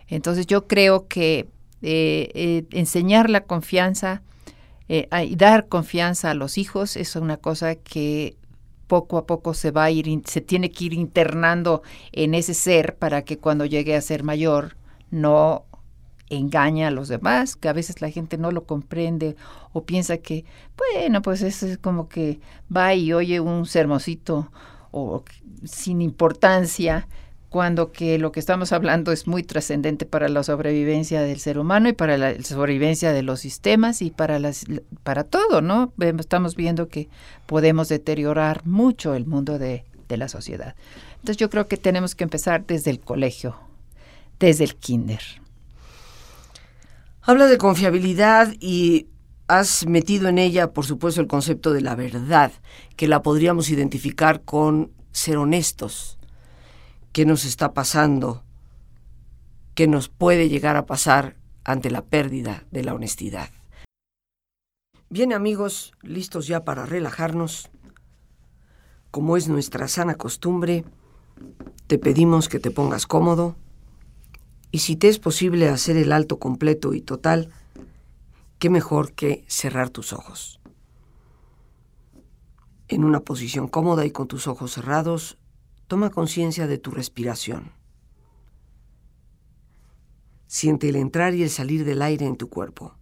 Entonces 0.08 0.46
yo 0.46 0.66
creo 0.66 1.08
que 1.08 1.48
eh, 1.82 2.30
eh, 2.34 2.64
enseñar 2.70 3.28
la 3.28 3.42
confianza 3.42 4.22
eh, 4.88 5.08
y 5.24 5.36
dar 5.36 5.68
confianza 5.68 6.30
a 6.30 6.34
los 6.34 6.58
hijos 6.58 6.96
es 6.96 7.16
una 7.16 7.36
cosa 7.36 7.74
que 7.74 8.36
poco 8.86 9.18
a 9.18 9.26
poco 9.26 9.52
se 9.52 9.72
va 9.72 9.84
a 9.84 9.90
ir, 9.90 10.22
se 10.26 10.40
tiene 10.40 10.70
que 10.70 10.84
ir 10.84 10.94
internando 10.94 11.82
en 12.12 12.34
ese 12.34 12.54
ser 12.54 12.96
para 12.96 13.22
que 13.22 13.38
cuando 13.38 13.66
llegue 13.66 13.96
a 13.96 14.00
ser 14.00 14.22
mayor 14.22 14.76
no 15.10 15.64
engaña 16.28 16.88
a 16.88 16.90
los 16.90 17.08
demás, 17.08 17.56
que 17.56 17.68
a 17.68 17.72
veces 17.72 18.00
la 18.00 18.10
gente 18.10 18.38
no 18.38 18.50
lo 18.50 18.64
comprende 18.64 19.36
o 19.72 19.84
piensa 19.84 20.18
que, 20.18 20.44
bueno, 20.76 21.22
pues 21.22 21.42
es 21.42 21.78
como 21.78 22.08
que 22.08 22.40
va 22.74 22.94
y 22.94 23.12
oye 23.12 23.40
un 23.40 23.66
sermosito 23.66 24.50
o 24.90 25.24
sin 25.64 26.02
importancia, 26.02 27.08
cuando 27.48 27.92
que 27.92 28.18
lo 28.18 28.32
que 28.32 28.40
estamos 28.40 28.72
hablando 28.72 29.12
es 29.12 29.26
muy 29.26 29.42
trascendente 29.42 30.04
para 30.04 30.28
la 30.28 30.42
sobrevivencia 30.42 31.22
del 31.22 31.38
ser 31.38 31.58
humano 31.58 31.88
y 31.88 31.92
para 31.92 32.18
la 32.18 32.42
sobrevivencia 32.42 33.12
de 33.12 33.22
los 33.22 33.40
sistemas 33.40 34.02
y 34.02 34.10
para 34.10 34.38
las 34.38 34.66
para 35.04 35.24
todo, 35.24 35.62
¿no? 35.62 35.92
Estamos 36.18 36.56
viendo 36.56 36.88
que 36.88 37.08
podemos 37.46 37.88
deteriorar 37.88 38.66
mucho 38.66 39.14
el 39.14 39.26
mundo 39.26 39.58
de, 39.58 39.84
de 40.08 40.16
la 40.16 40.28
sociedad. 40.28 40.74
Entonces 41.14 41.36
yo 41.38 41.48
creo 41.48 41.66
que 41.66 41.76
tenemos 41.76 42.14
que 42.14 42.24
empezar 42.24 42.66
desde 42.66 42.90
el 42.90 43.00
colegio, 43.00 43.56
desde 44.38 44.64
el 44.64 44.76
kinder. 44.76 45.22
Habla 47.22 47.46
de 47.46 47.58
confiabilidad 47.58 48.52
y 48.60 49.08
has 49.48 49.86
metido 49.86 50.28
en 50.28 50.38
ella, 50.38 50.72
por 50.72 50.86
supuesto, 50.86 51.20
el 51.20 51.26
concepto 51.26 51.72
de 51.72 51.80
la 51.80 51.94
verdad, 51.94 52.52
que 52.96 53.08
la 53.08 53.22
podríamos 53.22 53.70
identificar 53.70 54.42
con 54.42 54.92
ser 55.12 55.38
honestos. 55.38 56.18
¿Qué 57.12 57.24
nos 57.24 57.44
está 57.44 57.72
pasando? 57.72 58.42
¿Qué 59.74 59.86
nos 59.86 60.08
puede 60.08 60.48
llegar 60.48 60.76
a 60.76 60.86
pasar 60.86 61.36
ante 61.64 61.90
la 61.90 62.04
pérdida 62.04 62.64
de 62.70 62.82
la 62.84 62.94
honestidad? 62.94 63.50
Bien 65.08 65.32
amigos, 65.32 65.92
listos 66.02 66.46
ya 66.46 66.64
para 66.64 66.84
relajarnos. 66.84 67.70
Como 69.10 69.36
es 69.36 69.48
nuestra 69.48 69.86
sana 69.86 70.16
costumbre, 70.16 70.84
te 71.86 71.98
pedimos 71.98 72.48
que 72.48 72.58
te 72.58 72.70
pongas 72.70 73.06
cómodo 73.06 73.56
y 74.72 74.80
si 74.80 74.96
te 74.96 75.08
es 75.08 75.18
posible 75.18 75.68
hacer 75.68 75.96
el 75.96 76.12
alto 76.12 76.38
completo 76.38 76.92
y 76.92 77.00
total, 77.00 77.50
qué 78.58 78.70
mejor 78.70 79.12
que 79.12 79.44
cerrar 79.48 79.90
tus 79.90 80.12
ojos. 80.12 80.60
En 82.88 83.04
una 83.04 83.20
posición 83.20 83.68
cómoda 83.68 84.06
y 84.06 84.10
con 84.10 84.28
tus 84.28 84.46
ojos 84.46 84.72
cerrados, 84.72 85.38
toma 85.88 86.10
conciencia 86.10 86.66
de 86.66 86.78
tu 86.78 86.90
respiración. 86.90 87.72
Siente 90.46 90.88
el 90.88 90.96
entrar 90.96 91.34
y 91.34 91.42
el 91.42 91.50
salir 91.50 91.84
del 91.84 92.02
aire 92.02 92.26
en 92.26 92.36
tu 92.36 92.48
cuerpo. 92.48 92.94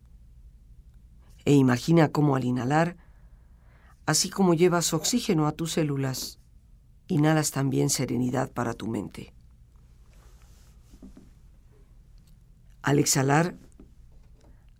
E 1.45 1.53
imagina 1.53 2.09
cómo 2.09 2.37
al 2.37 2.45
inhalar, 2.45 2.97
así 4.07 4.31
como 4.31 4.55
llevas 4.55 4.95
oxígeno 4.95 5.47
a 5.47 5.53
tus 5.53 5.73
células, 5.73 6.41
inhalas 7.07 7.51
también 7.51 7.91
serenidad 7.91 8.51
para 8.51 8.73
tu 8.73 8.87
mente. 8.87 9.35
Al 12.83 12.99
exhalar, 12.99 13.57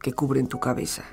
que 0.00 0.12
cubren 0.12 0.46
tu 0.46 0.60
cabeza. 0.60 1.04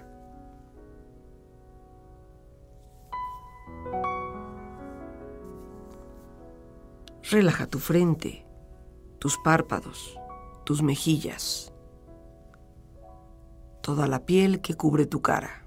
Relaja 7.32 7.66
tu 7.68 7.80
frente, 7.80 8.46
tus 9.18 9.38
párpados, 9.38 10.20
tus 10.66 10.84
mejillas, 10.84 11.74
toda 13.82 14.08
la 14.08 14.26
piel 14.26 14.62
que 14.62 14.76
cubre 14.76 15.06
tu 15.06 15.22
cara. 15.22 15.64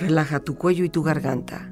Relaja 0.00 0.40
tu 0.40 0.56
cuello 0.56 0.84
y 0.84 0.88
tu 0.88 1.02
garganta. 1.04 1.71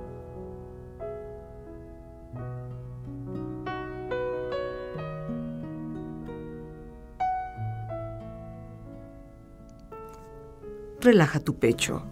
Relaja 11.11 11.41
tu 11.41 11.59
pecho, 11.59 12.03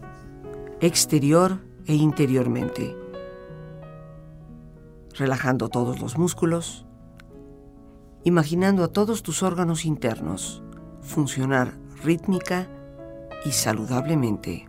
exterior 0.81 1.61
e 1.85 1.95
interiormente, 1.95 2.97
relajando 5.17 5.69
todos 5.69 6.01
los 6.01 6.17
músculos, 6.17 6.85
imaginando 8.25 8.83
a 8.83 8.89
todos 8.89 9.23
tus 9.23 9.41
órganos 9.41 9.85
internos 9.85 10.61
funcionar 11.01 11.77
rítmica 12.03 12.67
y 13.45 13.53
saludablemente. 13.53 14.67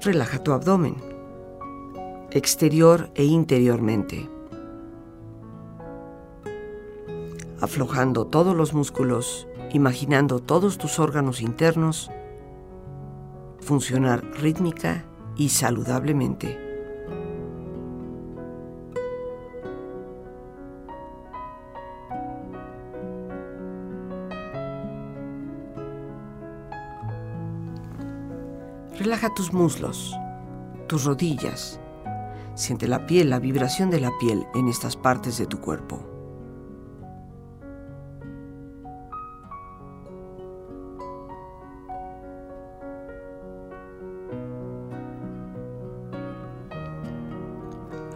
relaja 0.00 0.38
tu 0.38 0.52
abdomen, 0.52 1.13
exterior 2.34 3.10
e 3.14 3.24
interiormente, 3.24 4.28
aflojando 7.60 8.26
todos 8.26 8.56
los 8.56 8.74
músculos, 8.74 9.46
imaginando 9.72 10.40
todos 10.40 10.76
tus 10.76 10.98
órganos 10.98 11.40
internos 11.40 12.10
funcionar 13.60 14.22
rítmica 14.40 15.04
y 15.36 15.48
saludablemente. 15.48 16.60
Relaja 28.98 29.32
tus 29.34 29.52
muslos, 29.52 30.14
tus 30.86 31.04
rodillas. 31.04 31.80
Siente 32.54 32.86
la 32.86 33.06
piel, 33.06 33.30
la 33.30 33.40
vibración 33.40 33.90
de 33.90 33.98
la 33.98 34.12
piel 34.18 34.46
en 34.54 34.68
estas 34.68 34.96
partes 34.96 35.38
de 35.38 35.46
tu 35.46 35.60
cuerpo. 35.60 36.00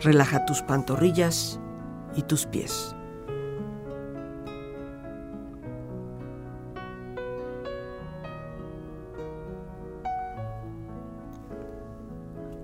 Relaja 0.02 0.46
tus 0.46 0.62
pantorrillas 0.62 1.58
y 2.14 2.22
tus 2.22 2.46
pies. 2.46 2.94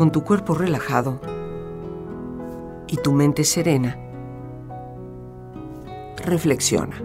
Con 0.00 0.12
tu 0.12 0.24
cuerpo 0.24 0.54
relajado 0.54 1.20
y 2.88 2.96
tu 2.96 3.12
mente 3.12 3.44
serena, 3.44 3.98
reflexiona. 6.24 6.96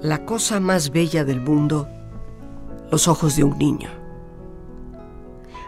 La 0.00 0.24
cosa 0.24 0.60
más 0.60 0.92
bella 0.92 1.26
del 1.26 1.42
mundo, 1.42 1.88
los 2.90 3.06
ojos 3.06 3.36
de 3.36 3.44
un 3.44 3.58
niño. 3.58 3.90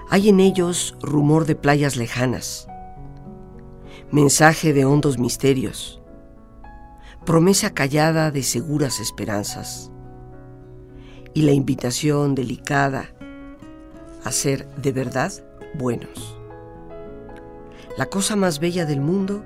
Hay 0.09 0.31
en 0.31 0.41
ellos 0.41 0.97
rumor 1.03 1.45
de 1.45 1.55
playas 1.55 1.97
lejanas, 1.97 2.67
mensaje 4.11 4.73
de 4.73 4.87
hondos 4.87 5.19
misterios, 5.19 6.01
promesa 7.27 7.75
callada 7.75 8.31
de 8.31 8.43
seguras 8.43 9.01
esperanzas 9.01 9.91
y 11.35 11.43
la 11.43 11.51
invitación 11.51 12.37
delicada 12.37 13.11
a 14.23 14.31
ser 14.31 14.69
de 14.77 14.93
verdad 14.93 15.33
buenos. 15.75 16.39
La 17.99 18.07
cosa 18.07 18.37
más 18.37 18.61
bella 18.61 18.87
del 18.87 19.01
mundo, 19.01 19.45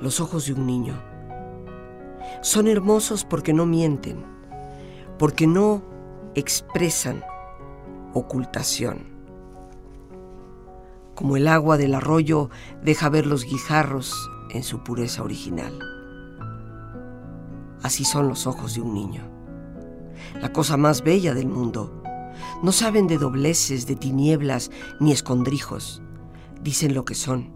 los 0.00 0.20
ojos 0.20 0.46
de 0.46 0.52
un 0.52 0.66
niño. 0.66 0.94
Son 2.40 2.68
hermosos 2.68 3.24
porque 3.24 3.52
no 3.52 3.66
mienten, 3.66 4.24
porque 5.18 5.48
no 5.48 5.82
expresan 6.36 7.24
ocultación. 8.14 9.08
Como 11.16 11.36
el 11.36 11.48
agua 11.48 11.76
del 11.76 11.94
arroyo 11.94 12.48
deja 12.82 13.08
ver 13.08 13.26
los 13.26 13.44
guijarros 13.44 14.14
en 14.50 14.62
su 14.62 14.84
pureza 14.84 15.24
original. 15.24 15.76
Así 17.82 18.04
son 18.04 18.28
los 18.28 18.46
ojos 18.46 18.76
de 18.76 18.82
un 18.82 18.94
niño 18.94 19.37
la 20.40 20.52
cosa 20.52 20.76
más 20.76 21.02
bella 21.02 21.34
del 21.34 21.48
mundo. 21.48 22.02
No 22.62 22.72
saben 22.72 23.06
de 23.06 23.18
dobleces, 23.18 23.86
de 23.86 23.96
tinieblas, 23.96 24.70
ni 25.00 25.12
escondrijos. 25.12 26.02
Dicen 26.62 26.94
lo 26.94 27.04
que 27.04 27.14
son, 27.14 27.52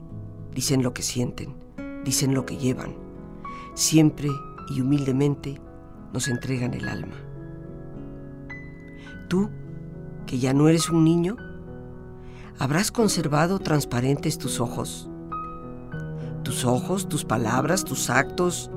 dicen 0.54 0.82
lo 0.82 0.94
que 0.94 1.02
sienten, 1.02 1.56
dicen 2.04 2.34
lo 2.34 2.46
que 2.46 2.56
llevan. 2.56 2.94
Siempre 3.74 4.28
y 4.70 4.80
humildemente 4.80 5.60
nos 6.12 6.28
entregan 6.28 6.74
el 6.74 6.88
alma. 6.88 7.16
Tú, 9.28 9.50
que 10.26 10.38
ya 10.38 10.52
no 10.52 10.68
eres 10.68 10.90
un 10.90 11.04
niño, 11.04 11.36
¿habrás 12.58 12.92
conservado 12.92 13.58
transparentes 13.58 14.38
tus 14.38 14.60
ojos? 14.60 15.08
Tus 16.42 16.64
ojos, 16.64 17.08
tus 17.08 17.24
palabras, 17.24 17.84
tus 17.84 18.10
actos, 18.10 18.70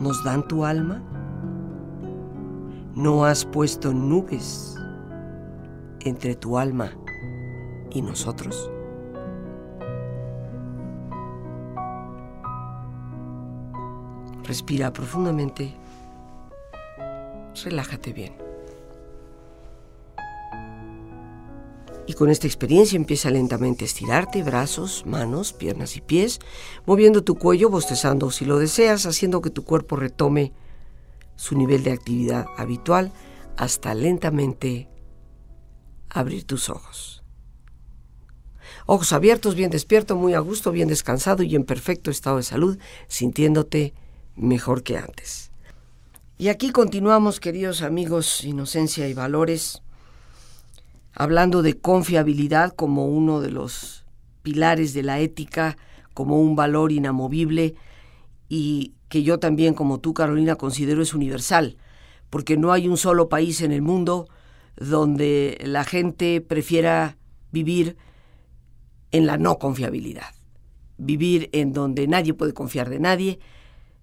¿nos 0.00 0.24
dan 0.24 0.48
tu 0.48 0.64
alma? 0.64 1.02
No 2.94 3.24
has 3.24 3.44
puesto 3.44 3.92
nubes 3.92 4.76
entre 6.00 6.36
tu 6.36 6.58
alma 6.58 6.92
y 7.90 8.02
nosotros. 8.02 8.70
Respira 14.44 14.92
profundamente, 14.92 15.74
relájate 17.64 18.12
bien. 18.12 18.34
Y 22.06 22.12
con 22.12 22.28
esta 22.28 22.46
experiencia 22.46 22.96
empieza 22.96 23.30
lentamente 23.30 23.84
a 23.84 23.86
estirarte, 23.86 24.42
brazos, 24.42 25.04
manos, 25.06 25.54
piernas 25.54 25.96
y 25.96 26.02
pies, 26.02 26.38
moviendo 26.84 27.24
tu 27.24 27.36
cuello, 27.36 27.70
bostezando 27.70 28.30
si 28.30 28.44
lo 28.44 28.58
deseas, 28.58 29.06
haciendo 29.06 29.40
que 29.40 29.48
tu 29.48 29.64
cuerpo 29.64 29.96
retome 29.96 30.52
su 31.36 31.56
nivel 31.56 31.82
de 31.82 31.92
actividad 31.92 32.46
habitual 32.56 33.12
hasta 33.56 33.94
lentamente 33.94 34.88
abrir 36.08 36.44
tus 36.44 36.68
ojos. 36.68 37.22
Ojos 38.86 39.12
abiertos, 39.12 39.54
bien 39.54 39.70
despierto, 39.70 40.16
muy 40.16 40.34
a 40.34 40.40
gusto, 40.40 40.70
bien 40.70 40.88
descansado 40.88 41.42
y 41.42 41.54
en 41.54 41.64
perfecto 41.64 42.10
estado 42.10 42.36
de 42.36 42.42
salud, 42.42 42.78
sintiéndote 43.08 43.94
mejor 44.36 44.82
que 44.82 44.98
antes. 44.98 45.50
Y 46.36 46.48
aquí 46.48 46.70
continuamos, 46.70 47.40
queridos 47.40 47.82
amigos, 47.82 48.44
Inocencia 48.44 49.08
y 49.08 49.14
Valores, 49.14 49.82
hablando 51.12 51.62
de 51.62 51.78
confiabilidad 51.78 52.74
como 52.74 53.06
uno 53.06 53.40
de 53.40 53.50
los 53.50 54.04
pilares 54.42 54.92
de 54.94 55.02
la 55.02 55.20
ética, 55.20 55.76
como 56.12 56.40
un 56.40 56.56
valor 56.56 56.92
inamovible 56.92 57.74
y 58.48 58.94
que 59.14 59.22
yo 59.22 59.38
también, 59.38 59.74
como 59.74 60.00
tú, 60.00 60.12
Carolina, 60.12 60.56
considero 60.56 61.00
es 61.00 61.14
universal, 61.14 61.76
porque 62.30 62.56
no 62.56 62.72
hay 62.72 62.88
un 62.88 62.96
solo 62.96 63.28
país 63.28 63.60
en 63.60 63.70
el 63.70 63.80
mundo 63.80 64.26
donde 64.74 65.56
la 65.64 65.84
gente 65.84 66.40
prefiera 66.40 67.16
vivir 67.52 67.96
en 69.12 69.26
la 69.26 69.38
no 69.38 69.60
confiabilidad, 69.60 70.34
vivir 70.98 71.48
en 71.52 71.72
donde 71.72 72.08
nadie 72.08 72.34
puede 72.34 72.54
confiar 72.54 72.90
de 72.90 72.98
nadie, 72.98 73.38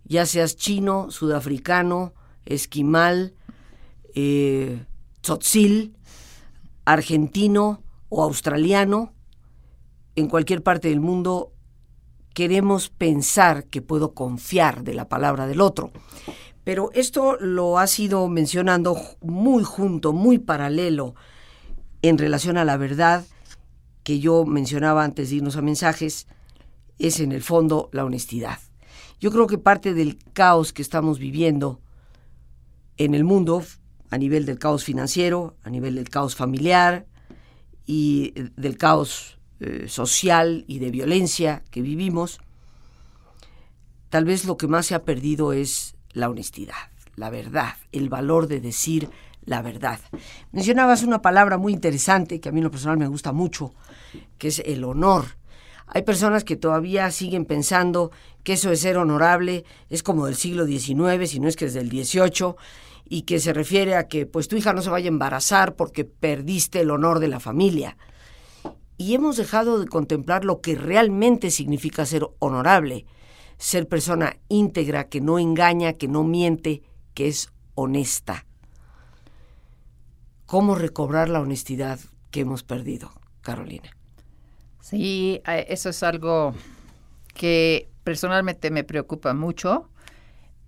ya 0.05 0.25
seas 0.25 0.55
chino, 0.55 1.11
sudafricano, 1.11 2.13
esquimal, 2.45 3.33
eh, 4.15 4.85
tzotzil, 5.19 5.93
argentino 6.85 7.83
o 8.07 8.23
australiano, 8.23 9.11
en 10.15 10.29
cualquier 10.29 10.63
parte 10.63 10.87
del 10.87 11.01
mundo 11.01 11.51
queremos 12.33 12.89
pensar 12.89 13.65
que 13.65 13.81
puedo 13.81 14.13
confiar 14.13 14.83
de 14.83 14.93
la 14.93 15.09
palabra 15.09 15.47
del 15.47 15.61
otro. 15.61 15.91
Pero 16.63 16.91
esto 16.93 17.37
lo 17.39 17.79
ha 17.79 17.87
sido 17.87 18.27
mencionando 18.27 18.97
muy 19.21 19.63
junto, 19.63 20.13
muy 20.13 20.37
paralelo 20.37 21.15
en 22.01 22.17
relación 22.17 22.57
a 22.57 22.65
la 22.65 22.77
verdad 22.77 23.25
que 24.03 24.19
yo 24.19 24.45
mencionaba 24.45 25.03
antes 25.03 25.29
de 25.29 25.37
irnos 25.37 25.57
a 25.57 25.61
mensajes, 25.61 26.27
es 26.97 27.19
en 27.19 27.31
el 27.31 27.41
fondo 27.41 27.89
la 27.91 28.05
honestidad. 28.05 28.59
Yo 29.19 29.31
creo 29.31 29.47
que 29.47 29.57
parte 29.57 29.93
del 29.93 30.17
caos 30.33 30.73
que 30.73 30.81
estamos 30.81 31.19
viviendo 31.19 31.79
en 32.97 33.13
el 33.13 33.23
mundo, 33.23 33.63
a 34.09 34.17
nivel 34.17 34.45
del 34.45 34.59
caos 34.59 34.83
financiero, 34.83 35.55
a 35.63 35.69
nivel 35.69 35.95
del 35.95 36.09
caos 36.09 36.35
familiar 36.35 37.05
y 37.85 38.33
del 38.55 38.77
caos 38.77 39.39
eh, 39.63 39.87
social 39.87 40.65
y 40.67 40.79
de 40.79 40.89
violencia 40.89 41.61
que 41.69 41.83
vivimos, 41.83 42.39
tal 44.09 44.25
vez 44.25 44.45
lo 44.45 44.57
que 44.57 44.65
más 44.65 44.87
se 44.87 44.95
ha 44.95 45.03
perdido 45.03 45.53
es 45.53 45.93
la 46.13 46.31
honestidad, 46.31 46.89
la 47.15 47.29
verdad, 47.29 47.75
el 47.91 48.09
valor 48.09 48.47
de 48.47 48.59
decir 48.59 49.09
la 49.45 49.61
verdad. 49.61 49.99
Mencionabas 50.51 51.03
una 51.03 51.21
palabra 51.21 51.59
muy 51.59 51.73
interesante 51.73 52.39
que 52.39 52.49
a 52.49 52.51
mí 52.51 52.57
en 52.57 52.63
lo 52.63 52.71
personal 52.71 52.97
me 52.97 53.05
gusta 53.05 53.33
mucho, 53.33 53.75
que 54.39 54.47
es 54.47 54.63
el 54.65 54.83
honor. 54.83 55.37
Hay 55.85 56.01
personas 56.01 56.43
que 56.43 56.55
todavía 56.55 57.11
siguen 57.11 57.45
pensando 57.45 58.09
que 58.43 58.53
eso 58.53 58.71
de 58.71 58.77
ser 58.77 58.97
honorable 58.97 59.63
es 59.91 60.01
como 60.01 60.25
del 60.25 60.37
siglo 60.37 60.65
XIX, 60.65 61.29
si 61.29 61.39
no 61.39 61.47
es 61.47 61.55
que 61.55 61.65
es 61.65 61.75
del 61.75 61.91
XVIII, 61.91 62.55
y 63.07 63.21
que 63.23 63.39
se 63.39 63.53
refiere 63.53 63.95
a 63.95 64.07
que 64.07 64.25
pues 64.25 64.47
tu 64.47 64.55
hija 64.55 64.73
no 64.73 64.81
se 64.81 64.89
vaya 64.89 65.05
a 65.05 65.09
embarazar 65.09 65.75
porque 65.75 66.03
perdiste 66.03 66.79
el 66.79 66.89
honor 66.89 67.19
de 67.19 67.27
la 67.27 67.39
familia 67.39 67.95
y 69.01 69.15
hemos 69.15 69.35
dejado 69.35 69.79
de 69.79 69.87
contemplar 69.87 70.45
lo 70.45 70.61
que 70.61 70.75
realmente 70.75 71.49
significa 71.49 72.05
ser 72.05 72.27
honorable, 72.37 73.07
ser 73.57 73.87
persona 73.87 74.37
íntegra, 74.47 75.09
que 75.09 75.21
no 75.21 75.39
engaña, 75.39 75.93
que 75.93 76.07
no 76.07 76.23
miente, 76.23 76.83
que 77.15 77.27
es 77.27 77.49
honesta. 77.73 78.45
¿Cómo 80.45 80.75
recobrar 80.75 81.29
la 81.29 81.41
honestidad 81.41 81.99
que 82.29 82.41
hemos 82.41 82.61
perdido, 82.61 83.11
Carolina? 83.41 83.89
Sí, 84.81 85.41
eso 85.45 85.89
es 85.89 86.03
algo 86.03 86.53
que 87.33 87.89
personalmente 88.03 88.69
me 88.69 88.83
preocupa 88.83 89.33
mucho. 89.33 89.89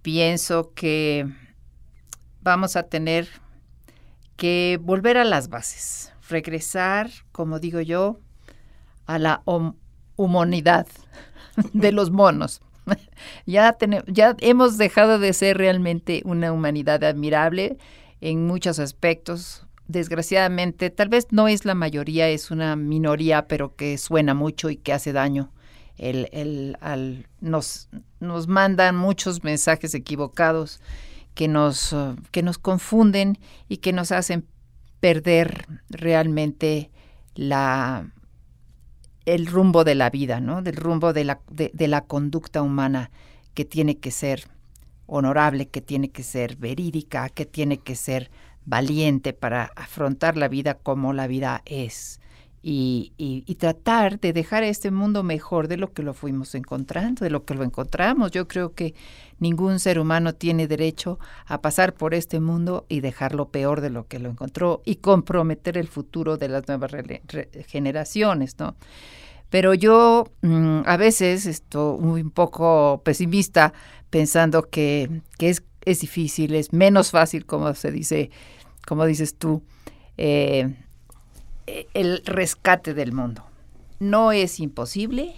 Pienso 0.02 0.74
que 0.74 1.28
vamos 2.42 2.78
a 2.78 2.84
tener 2.84 3.28
que 4.38 4.80
volver 4.82 5.20
a 5.20 5.24
las 5.24 5.50
bases 5.50 6.13
regresar, 6.34 7.10
como 7.32 7.60
digo 7.60 7.80
yo, 7.80 8.20
a 9.06 9.18
la 9.20 9.42
humanidad 10.18 10.88
de 11.74 11.92
los 11.94 12.12
monos. 12.12 12.62
ya, 13.46 13.78
ya 14.08 14.36
hemos 14.42 14.78
dejado 14.78 15.20
de 15.20 15.32
ser 15.32 15.58
realmente 15.58 16.22
una 16.26 16.52
humanidad 16.52 17.02
admirable 17.06 17.78
en 18.20 18.46
muchos 18.46 18.80
aspectos. 18.80 19.66
Desgraciadamente, 19.88 20.90
tal 20.90 21.08
vez 21.08 21.28
no 21.32 21.48
es 21.48 21.64
la 21.64 21.76
mayoría, 21.76 22.28
es 22.28 22.52
una 22.52 22.76
minoría, 22.76 23.48
pero 23.48 23.76
que 23.76 23.98
suena 23.98 24.34
mucho 24.34 24.70
y 24.70 24.76
que 24.76 24.92
hace 24.92 25.14
daño 25.14 25.52
el, 25.98 26.78
al, 26.82 27.28
nos, 27.40 27.90
nos 28.20 28.48
mandan 28.48 28.96
muchos 28.96 29.44
mensajes 29.44 29.94
equivocados 29.94 30.80
que 31.36 31.48
nos, 31.48 31.96
que 32.32 32.44
nos 32.44 32.58
confunden 32.58 33.38
y 33.68 33.78
que 33.78 33.94
nos 33.94 34.12
hacen 34.12 34.46
perder 35.04 35.66
realmente 35.90 36.90
la, 37.36 38.10
el 39.26 39.48
rumbo 39.48 39.84
de 39.84 39.96
la 39.96 40.10
vida, 40.10 40.40
¿no? 40.40 40.62
Del 40.62 40.78
rumbo 40.78 41.12
de 41.12 41.26
la, 41.26 41.42
de 41.50 41.88
la 41.90 42.06
conducta 42.06 42.62
humana 42.62 43.12
que 43.54 43.66
tiene 43.66 43.98
que 43.98 44.12
ser 44.12 44.46
honorable, 45.06 45.68
que 45.68 45.82
tiene 45.82 46.08
que 46.08 46.24
ser 46.24 46.56
verídica, 46.56 47.28
que 47.28 47.46
tiene 47.46 47.80
que 47.80 47.98
ser 47.98 48.32
valiente 48.64 49.34
para 49.34 49.72
afrontar 49.76 50.38
la 50.38 50.48
vida 50.48 50.76
como 50.76 51.12
la 51.12 51.28
vida 51.28 51.64
es 51.66 52.22
y, 52.66 53.56
tratar 53.60 54.20
de 54.20 54.32
dejar 54.32 54.64
este 54.64 54.90
mundo 54.90 55.22
mejor 55.22 55.68
de 55.68 55.78
lo 55.78 55.92
que 55.92 56.02
lo 56.02 56.14
fuimos 56.14 56.56
encontrando, 56.56 57.24
de 57.24 57.30
lo 57.30 57.44
que 57.44 57.56
lo 57.56 57.64
encontramos. 57.64 58.32
Yo 58.32 58.48
creo 58.48 58.74
que 58.74 58.96
ningún 59.40 59.80
ser 59.80 60.00
humano 60.00 60.34
tiene 60.34 60.68
derecho 60.68 61.20
a 61.46 61.62
pasar 61.62 61.94
por 61.94 62.14
este 62.14 62.40
mundo 62.40 62.86
y 62.88 63.02
dejarlo 63.02 63.50
peor 63.50 63.82
de 63.82 63.90
lo 63.90 64.08
que 64.08 64.20
lo 64.20 64.30
encontró 64.30 64.82
y 64.86 64.96
comprometer 64.96 65.78
el 65.78 65.88
futuro 65.88 66.38
de 66.38 66.48
las 66.48 66.68
nuevas 66.68 66.92
generaciones, 67.68 68.56
¿no? 68.58 68.76
Pero 69.50 69.74
yo 69.74 70.32
mm, 70.42 70.82
a 70.86 70.98
veces 70.98 71.46
estoy 71.46 72.00
un 72.00 72.32
poco 72.32 73.02
pesimista 73.04 73.74
pensando 74.10 74.70
que, 74.70 75.22
que 75.38 75.50
es, 75.50 75.64
es, 75.86 76.00
difícil, 76.00 76.56
es 76.56 76.74
menos 76.74 77.12
fácil, 77.12 77.46
como 77.46 77.74
se 77.76 77.92
dice, 77.92 78.32
como 78.88 79.06
dices 79.06 79.38
tú, 79.38 79.62
eh, 80.18 80.74
el 81.66 82.24
rescate 82.26 82.94
del 82.94 83.14
mundo. 83.14 83.44
No 84.00 84.32
es 84.32 84.60
imposible, 84.60 85.36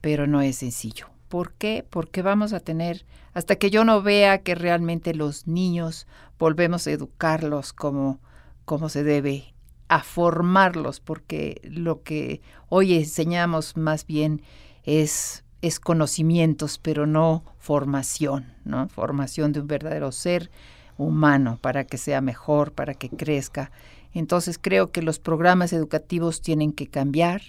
pero 0.00 0.26
no 0.26 0.40
es 0.40 0.56
sencillo. 0.56 1.08
¿Por 1.28 1.52
qué? 1.52 1.84
Porque 1.88 2.22
vamos 2.22 2.52
a 2.52 2.60
tener, 2.60 3.04
hasta 3.34 3.56
que 3.56 3.70
yo 3.70 3.84
no 3.84 4.02
vea 4.02 4.42
que 4.42 4.54
realmente 4.54 5.14
los 5.14 5.46
niños 5.46 6.06
volvemos 6.38 6.86
a 6.86 6.92
educarlos 6.92 7.72
como, 7.72 8.20
como 8.64 8.88
se 8.88 9.02
debe, 9.02 9.54
a 9.88 10.02
formarlos, 10.02 11.00
porque 11.00 11.60
lo 11.64 12.02
que 12.02 12.40
hoy 12.68 12.94
enseñamos 12.94 13.76
más 13.76 14.06
bien 14.06 14.42
es, 14.84 15.44
es 15.62 15.80
conocimientos, 15.80 16.78
pero 16.78 17.06
no 17.06 17.44
formación, 17.58 18.54
¿no? 18.64 18.88
Formación 18.88 19.52
de 19.52 19.60
un 19.60 19.66
verdadero 19.66 20.12
ser 20.12 20.50
humano 20.98 21.58
para 21.60 21.84
que 21.84 21.98
sea 21.98 22.20
mejor, 22.20 22.72
para 22.72 22.94
que 22.94 23.10
crezca. 23.10 23.70
Entonces 24.18 24.58
creo 24.58 24.92
que 24.92 25.02
los 25.02 25.18
programas 25.18 25.74
educativos 25.74 26.40
tienen 26.40 26.72
que 26.72 26.86
cambiar, 26.86 27.42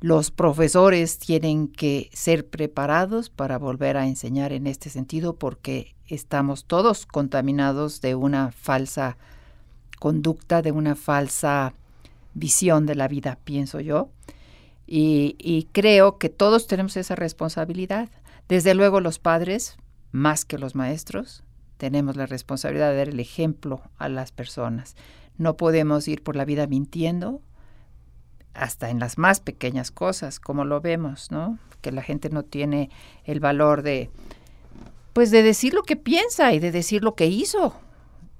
los 0.00 0.30
profesores 0.30 1.18
tienen 1.18 1.66
que 1.66 2.10
ser 2.12 2.46
preparados 2.46 3.30
para 3.30 3.56
volver 3.56 3.96
a 3.96 4.06
enseñar 4.06 4.52
en 4.52 4.66
este 4.66 4.90
sentido 4.90 5.36
porque 5.36 5.94
estamos 6.06 6.66
todos 6.66 7.06
contaminados 7.06 8.02
de 8.02 8.14
una 8.16 8.52
falsa 8.52 9.16
conducta, 9.98 10.60
de 10.60 10.72
una 10.72 10.94
falsa 10.94 11.72
visión 12.34 12.84
de 12.84 12.94
la 12.94 13.08
vida, 13.08 13.38
pienso 13.44 13.80
yo. 13.80 14.10
Y, 14.86 15.68
creo 15.72 16.18
que 16.18 16.28
todos 16.28 16.66
tenemos 16.66 16.98
esa 16.98 17.14
responsabilidad. 17.14 18.10
Desde 18.46 18.74
luego 18.74 19.00
los 19.00 19.18
padres, 19.18 19.78
más 20.12 20.44
que 20.44 20.58
los 20.58 20.74
maestros, 20.74 21.44
tenemos 21.78 22.16
la 22.16 22.26
responsabilidad 22.26 22.90
de 22.90 22.96
dar 22.98 23.08
el 23.08 23.20
ejemplo 23.20 23.80
a 23.96 24.10
las 24.10 24.32
personas. 24.32 24.96
No 25.38 25.56
podemos 25.56 26.06
ir 26.08 26.22
por 26.22 26.36
la 26.36 26.44
vida 26.44 26.66
mintiendo, 26.66 27.40
hasta 28.54 28.90
en 28.90 28.98
las 28.98 29.18
más 29.18 29.40
pequeñas 29.40 29.90
cosas, 29.90 30.40
como 30.40 30.64
lo 30.64 30.80
vemos, 30.80 31.30
¿no? 31.30 31.58
Que 31.80 31.92
la 31.92 32.02
gente 32.02 32.28
no 32.28 32.42
tiene 32.42 32.90
el 33.24 33.40
valor 33.40 33.82
de, 33.82 34.10
pues, 35.12 35.30
de 35.30 35.42
decir 35.42 35.74
lo 35.74 35.82
que 35.82 35.96
piensa 35.96 36.52
y 36.52 36.58
de 36.58 36.72
decir 36.72 37.02
lo 37.02 37.14
que 37.14 37.26
hizo. 37.26 37.74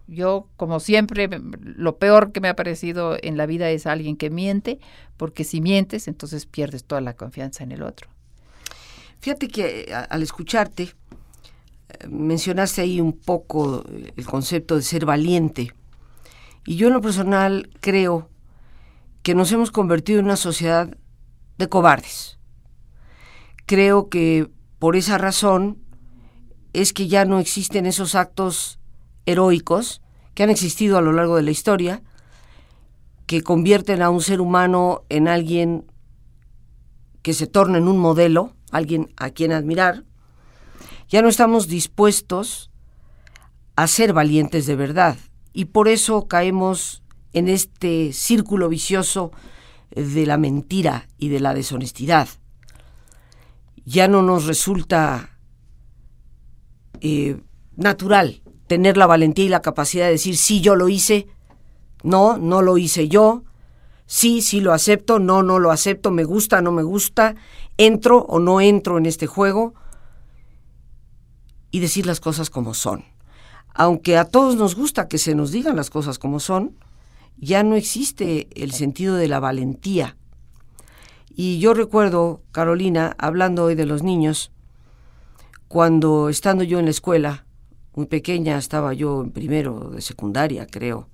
Yo, 0.09 0.49
como 0.57 0.81
siempre, 0.81 1.29
lo 1.63 1.99
peor 1.99 2.33
que 2.33 2.41
me 2.41 2.49
ha 2.49 2.57
parecido 2.57 3.17
en 3.23 3.37
la 3.37 3.47
vida 3.47 3.71
es 3.71 3.87
alguien 3.87 4.17
que 4.17 4.31
miente, 4.31 4.81
porque 5.17 5.45
si 5.45 5.61
mientes, 5.61 6.09
entonces 6.09 6.47
pierdes 6.47 6.85
toda 6.85 7.01
la 7.01 7.15
confianza 7.15 7.63
en 7.63 7.73
el 7.73 7.83
otro. 7.83 8.09
Fíjate 9.21 9.49
que 9.49 9.95
al 10.09 10.23
escucharte, 10.23 10.85
eh, 10.85 12.07
mencionaste 12.09 12.81
ahí 12.81 13.01
un 13.01 13.13
poco 13.13 13.85
el 14.17 14.27
concepto 14.27 14.77
de 14.77 14.83
ser 14.83 15.05
valiente. 15.05 15.75
Y 16.69 16.77
yo 16.77 16.89
en 16.89 16.93
lo 16.93 17.01
personal 17.01 17.71
creo 17.81 18.29
que 19.23 19.35
nos 19.35 19.51
hemos 19.53 19.71
convertido 19.71 20.19
en 20.19 20.27
una 20.27 20.37
sociedad 20.37 20.95
de 21.57 21.69
cobardes. 21.71 22.39
Creo 23.65 24.11
que 24.11 24.51
por 24.79 24.95
esa 24.95 25.17
razón 25.17 25.79
es 26.75 26.93
que 26.93 27.09
ya 27.09 27.25
no 27.25 27.39
existen 27.39 27.87
esos 27.87 28.15
actos 28.15 28.79
heroicos 29.25 30.03
que 30.35 30.43
han 30.43 30.51
existido 30.51 30.99
a 30.99 31.01
lo 31.01 31.13
largo 31.13 31.37
de 31.37 31.43
la 31.43 31.53
historia, 31.53 32.03
que 33.25 33.41
convierten 33.41 34.03
a 34.03 34.11
un 34.11 34.21
ser 34.21 34.43
humano 34.43 35.07
en 35.09 35.27
alguien 35.27 35.91
que 37.23 37.33
se 37.33 37.47
torna 37.47 37.79
en 37.79 37.89
un 37.89 37.97
modelo, 37.97 38.53
alguien 38.73 39.15
a 39.17 39.31
quien 39.31 39.53
admirar. 39.53 40.05
Ya 41.09 41.23
no 41.23 41.31
estamos 41.31 41.67
dispuestos 41.67 42.71
a 43.75 43.87
ser 43.87 44.13
valientes 44.13 44.67
de 44.67 44.77
verdad 44.77 45.17
y 45.59 45.65
por 45.65 45.89
eso 45.89 46.29
caemos 46.29 47.03
en 47.33 47.49
este 47.49 48.13
círculo 48.13 48.69
vicioso 48.69 49.33
de 49.91 50.25
la 50.25 50.39
mentira 50.39 51.09
y 51.19 51.31
de 51.31 51.41
la 51.41 51.53
deshonestidad. 51.53 52.29
Ya 53.85 54.07
no 54.07 54.23
nos 54.23 54.45
resulta 54.45 55.37
eh, 57.01 57.41
natural 57.75 58.41
tener 58.69 58.97
la 58.97 59.07
valentía 59.07 59.47
y 59.47 59.49
la 59.49 59.61
capacidad 59.61 60.05
de 60.05 60.13
decir, 60.13 60.37
sí, 60.37 60.61
yo 60.61 60.77
lo 60.77 60.89
hice, 60.89 61.27
no, 62.05 62.39
no 62.39 62.63
lo 62.63 62.79
hice 62.79 63.09
yo, 63.09 63.43
sí, 64.07 64.43
sí 64.43 64.61
lo 64.61 64.73
acepto, 64.73 65.19
no, 65.19 65.43
no 65.43 65.59
lo 65.59 65.73
acepto, 65.73 66.13
me 66.13 66.23
gusta, 66.23 66.63
no 66.63 66.71
me 66.71 66.85
gusta, 66.85 67.35
entro 67.79 68.19
o 68.29 68.39
no 68.39 68.61
entro 68.61 68.97
en 68.97 69.07
este 69.07 69.27
juego 69.27 69.75
y 71.73 71.81
decir 71.81 72.07
las 72.07 72.21
cosas 72.21 72.49
como 72.49 72.75
son 72.75 73.08
aunque 73.79 74.19
a 74.19 74.25
todos 74.25 74.57
nos 74.57 74.75
gusta 74.75 75.07
que 75.07 75.19
se 75.19 75.37
nos 75.37 75.53
digan 75.53 75.77
las 75.77 75.89
cosas 75.89 76.19
como 76.19 76.41
son, 76.41 76.75
ya 77.39 77.63
no 77.63 77.77
existe 77.77 78.49
el 78.61 78.73
sentido 78.73 79.15
de 79.15 79.29
la 79.29 79.39
valentía. 79.39 80.17
Y 81.29 81.61
yo 81.61 81.75
recuerdo, 81.75 82.43
Carolina, 82.51 83.15
hablando 83.19 83.63
hoy 83.63 83.77
de 83.77 83.87
los 83.87 84.03
niños, 84.03 84.51
cuando 85.69 86.29
estando 86.29 86.65
yo 86.65 86.81
en 86.81 86.87
la 86.87 86.91
escuela, 86.91 87.47
muy 87.95 88.07
pequeña, 88.07 88.59
estaba 88.59 88.95
yo 88.95 89.23
en 89.23 89.31
primero 89.31 89.91
de 89.91 90.01
secundaria, 90.01 90.67
creo, 90.67 91.09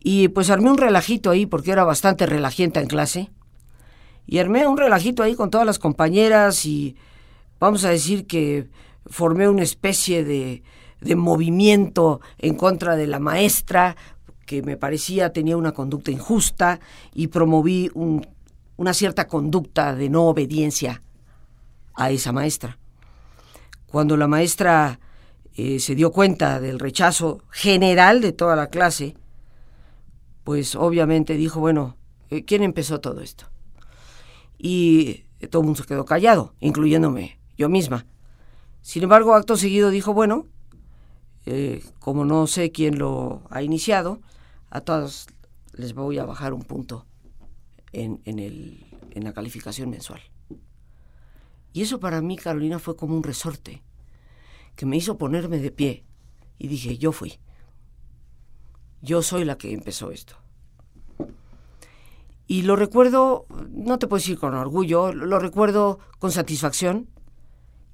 y 0.00 0.26
pues 0.28 0.50
armé 0.50 0.72
un 0.72 0.78
relajito 0.78 1.30
ahí 1.30 1.46
porque 1.46 1.70
era 1.70 1.84
bastante 1.84 2.26
relajienta 2.26 2.80
en 2.80 2.88
clase, 2.88 3.30
y 4.26 4.38
armé 4.38 4.66
un 4.66 4.76
relajito 4.76 5.22
ahí 5.22 5.36
con 5.36 5.50
todas 5.50 5.66
las 5.68 5.78
compañeras 5.78 6.66
y 6.66 6.96
vamos 7.60 7.84
a 7.84 7.90
decir 7.90 8.26
que 8.26 8.68
formé 9.06 9.48
una 9.48 9.62
especie 9.62 10.24
de, 10.24 10.64
de 11.00 11.16
movimiento 11.16 12.20
en 12.38 12.54
contra 12.54 12.96
de 12.96 13.06
la 13.06 13.18
maestra, 13.18 13.96
que 14.46 14.62
me 14.62 14.76
parecía 14.76 15.32
tenía 15.32 15.56
una 15.56 15.72
conducta 15.72 16.10
injusta, 16.10 16.80
y 17.14 17.28
promoví 17.28 17.90
una 17.94 18.94
cierta 18.94 19.26
conducta 19.26 19.94
de 19.94 20.08
no 20.08 20.24
obediencia 20.24 21.02
a 21.94 22.10
esa 22.10 22.32
maestra. 22.32 22.78
Cuando 23.86 24.16
la 24.16 24.26
maestra 24.26 25.00
eh, 25.54 25.80
se 25.80 25.94
dio 25.94 26.12
cuenta 26.12 26.60
del 26.60 26.78
rechazo 26.78 27.42
general 27.50 28.20
de 28.20 28.32
toda 28.32 28.54
la 28.54 28.68
clase, 28.68 29.16
pues 30.44 30.76
obviamente 30.76 31.34
dijo, 31.34 31.60
bueno, 31.60 31.96
eh, 32.30 32.44
¿quién 32.44 32.62
empezó 32.62 33.00
todo 33.00 33.20
esto? 33.20 33.46
Y 34.56 35.24
todo 35.50 35.62
el 35.62 35.66
mundo 35.66 35.82
se 35.82 35.88
quedó 35.88 36.04
callado, 36.04 36.54
incluyéndome 36.60 37.38
yo 37.56 37.68
misma. 37.68 38.06
Sin 38.82 39.02
embargo, 39.02 39.34
acto 39.34 39.56
seguido 39.56 39.90
dijo, 39.90 40.14
bueno, 40.14 40.46
eh, 41.50 41.82
como 41.98 42.26
no 42.26 42.46
sé 42.46 42.72
quién 42.72 42.98
lo 42.98 43.40
ha 43.48 43.62
iniciado, 43.62 44.20
a 44.68 44.82
todos 44.82 45.28
les 45.72 45.94
voy 45.94 46.18
a 46.18 46.26
bajar 46.26 46.52
un 46.52 46.62
punto 46.62 47.06
en, 47.92 48.20
el, 48.26 48.84
en 49.12 49.24
la 49.24 49.32
calificación 49.32 49.88
mensual. 49.88 50.20
Y 51.72 51.80
eso 51.80 52.00
para 52.00 52.20
mí, 52.20 52.36
Carolina, 52.36 52.78
fue 52.78 52.96
como 52.96 53.16
un 53.16 53.22
resorte 53.22 53.82
que 54.76 54.84
me 54.84 54.98
hizo 54.98 55.16
ponerme 55.16 55.58
de 55.58 55.70
pie. 55.70 56.04
Y 56.58 56.68
dije, 56.68 56.98
yo 56.98 57.12
fui. 57.12 57.38
Yo 59.00 59.22
soy 59.22 59.44
la 59.46 59.56
que 59.56 59.72
empezó 59.72 60.10
esto. 60.10 60.36
Y 62.46 62.62
lo 62.62 62.76
recuerdo, 62.76 63.46
no 63.70 63.98
te 63.98 64.06
puedo 64.06 64.20
decir 64.20 64.38
con 64.38 64.54
orgullo, 64.54 65.14
lo 65.14 65.38
recuerdo 65.38 65.98
con 66.18 66.30
satisfacción. 66.30 67.08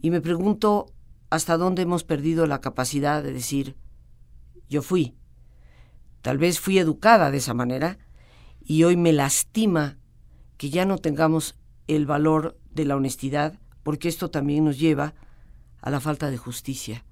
Y 0.00 0.10
me 0.10 0.20
pregunto 0.20 0.86
hasta 1.34 1.56
dónde 1.56 1.82
hemos 1.82 2.04
perdido 2.04 2.46
la 2.46 2.60
capacidad 2.60 3.22
de 3.22 3.32
decir, 3.32 3.76
yo 4.68 4.82
fui. 4.82 5.14
Tal 6.22 6.38
vez 6.38 6.60
fui 6.60 6.78
educada 6.78 7.30
de 7.30 7.38
esa 7.38 7.54
manera 7.54 7.98
y 8.64 8.84
hoy 8.84 8.96
me 8.96 9.12
lastima 9.12 9.98
que 10.56 10.70
ya 10.70 10.84
no 10.84 10.98
tengamos 10.98 11.58
el 11.86 12.06
valor 12.06 12.56
de 12.70 12.84
la 12.84 12.96
honestidad, 12.96 13.58
porque 13.82 14.08
esto 14.08 14.30
también 14.30 14.64
nos 14.64 14.78
lleva 14.78 15.14
a 15.80 15.90
la 15.90 16.00
falta 16.00 16.30
de 16.30 16.38
justicia. 16.38 17.04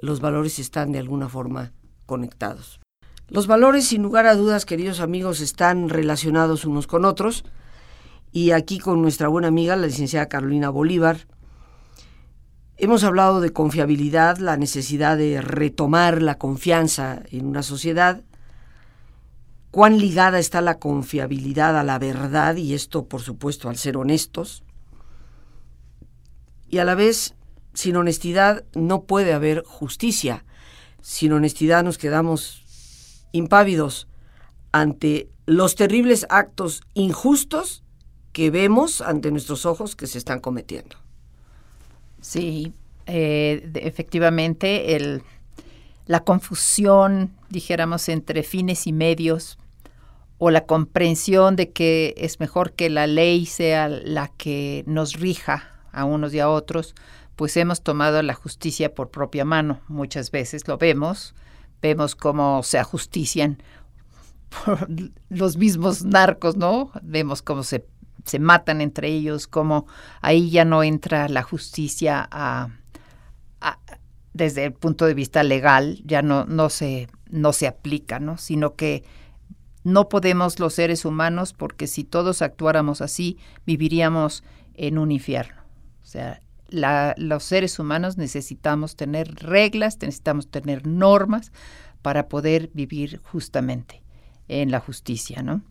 Los 0.00 0.20
valores 0.20 0.58
están 0.58 0.92
de 0.92 0.98
alguna 0.98 1.28
forma 1.28 1.72
conectados. 2.06 2.80
Los 3.28 3.46
valores, 3.46 3.86
sin 3.86 4.02
lugar 4.02 4.26
a 4.26 4.34
dudas, 4.34 4.64
queridos 4.64 5.00
amigos, 5.00 5.40
están 5.40 5.88
relacionados 5.88 6.64
unos 6.64 6.86
con 6.86 7.04
otros. 7.04 7.44
Y 8.32 8.52
aquí 8.52 8.78
con 8.78 9.02
nuestra 9.02 9.28
buena 9.28 9.48
amiga, 9.48 9.76
la 9.76 9.86
licenciada 9.86 10.28
Carolina 10.28 10.70
Bolívar, 10.70 11.26
hemos 12.80 13.04
hablado 13.04 13.40
de 13.40 13.52
confiabilidad, 13.52 14.38
la 14.38 14.56
necesidad 14.56 15.18
de 15.18 15.40
retomar 15.42 16.22
la 16.22 16.38
confianza 16.38 17.22
en 17.30 17.46
una 17.46 17.62
sociedad, 17.62 18.22
cuán 19.70 19.98
ligada 19.98 20.38
está 20.38 20.62
la 20.62 20.78
confiabilidad 20.78 21.78
a 21.78 21.84
la 21.84 21.98
verdad, 21.98 22.56
y 22.56 22.72
esto 22.74 23.06
por 23.06 23.20
supuesto 23.20 23.68
al 23.68 23.76
ser 23.76 23.98
honestos, 23.98 24.64
y 26.68 26.78
a 26.78 26.84
la 26.84 26.94
vez, 26.94 27.34
sin 27.74 27.96
honestidad 27.96 28.64
no 28.74 29.02
puede 29.02 29.32
haber 29.32 29.62
justicia. 29.64 30.44
Sin 31.02 31.32
honestidad 31.32 31.82
nos 31.82 31.98
quedamos 31.98 33.26
impávidos 33.32 34.06
ante 34.72 35.28
los 35.46 35.74
terribles 35.74 36.26
actos 36.30 36.82
injustos 36.94 37.82
que 38.32 38.50
vemos 38.50 39.00
ante 39.00 39.32
nuestros 39.32 39.66
ojos 39.66 39.96
que 39.96 40.06
se 40.06 40.18
están 40.18 40.38
cometiendo. 40.40 40.99
Sí, 42.20 42.72
eh, 43.06 43.70
efectivamente, 43.74 44.96
el, 44.96 45.22
la 46.06 46.20
confusión, 46.20 47.32
dijéramos, 47.48 48.08
entre 48.08 48.42
fines 48.42 48.86
y 48.86 48.92
medios, 48.92 49.58
o 50.38 50.50
la 50.50 50.64
comprensión 50.64 51.54
de 51.54 51.70
que 51.70 52.14
es 52.16 52.40
mejor 52.40 52.72
que 52.72 52.88
la 52.88 53.06
ley 53.06 53.44
sea 53.44 53.88
la 53.88 54.28
que 54.28 54.84
nos 54.86 55.20
rija 55.20 55.68
a 55.92 56.04
unos 56.04 56.32
y 56.32 56.40
a 56.40 56.48
otros, 56.48 56.94
pues 57.36 57.56
hemos 57.56 57.82
tomado 57.82 58.22
la 58.22 58.34
justicia 58.34 58.94
por 58.94 59.10
propia 59.10 59.44
mano. 59.44 59.80
Muchas 59.88 60.30
veces 60.30 60.66
lo 60.66 60.78
vemos, 60.78 61.34
vemos 61.82 62.14
cómo 62.14 62.62
se 62.62 62.78
ajustician 62.78 63.62
por 64.64 64.88
los 65.28 65.56
mismos 65.56 66.04
narcos, 66.04 66.56
¿no? 66.56 66.90
Vemos 67.02 67.42
cómo 67.42 67.62
se, 67.62 67.84
se 68.24 68.38
matan 68.38 68.80
entre 68.80 69.08
ellos, 69.08 69.46
cómo 69.46 69.86
ahí 70.20 70.50
ya 70.50 70.64
no 70.64 70.82
entra 70.82 71.28
la 71.28 71.42
justicia 71.42 72.28
desde 74.32 74.64
el 74.64 74.72
punto 74.72 75.06
de 75.06 75.14
vista 75.14 75.42
legal, 75.42 76.00
ya 76.04 76.22
no, 76.22 76.44
no, 76.44 76.70
se, 76.70 77.08
no 77.30 77.52
se 77.52 77.66
aplica, 77.66 78.20
¿no? 78.20 78.38
Sino 78.38 78.74
que 78.74 79.04
no 79.82 80.08
podemos 80.08 80.58
los 80.60 80.74
seres 80.74 81.04
humanos, 81.04 81.52
porque 81.52 81.86
si 81.86 82.04
todos 82.04 82.42
actuáramos 82.42 83.00
así, 83.00 83.38
viviríamos 83.66 84.44
en 84.74 84.98
un 84.98 85.10
infierno. 85.10 85.62
O 86.02 86.06
sea, 86.06 86.40
los 86.70 87.44
seres 87.44 87.78
humanos 87.78 88.16
necesitamos 88.16 88.96
tener 88.96 89.34
reglas, 89.36 89.98
necesitamos 90.00 90.48
tener 90.48 90.86
normas 90.86 91.52
para 92.02 92.28
poder 92.28 92.70
vivir 92.72 93.20
justamente 93.22 94.02
en 94.48 94.70
la 94.70 94.80
justicia, 94.80 95.42
¿no? 95.42 95.62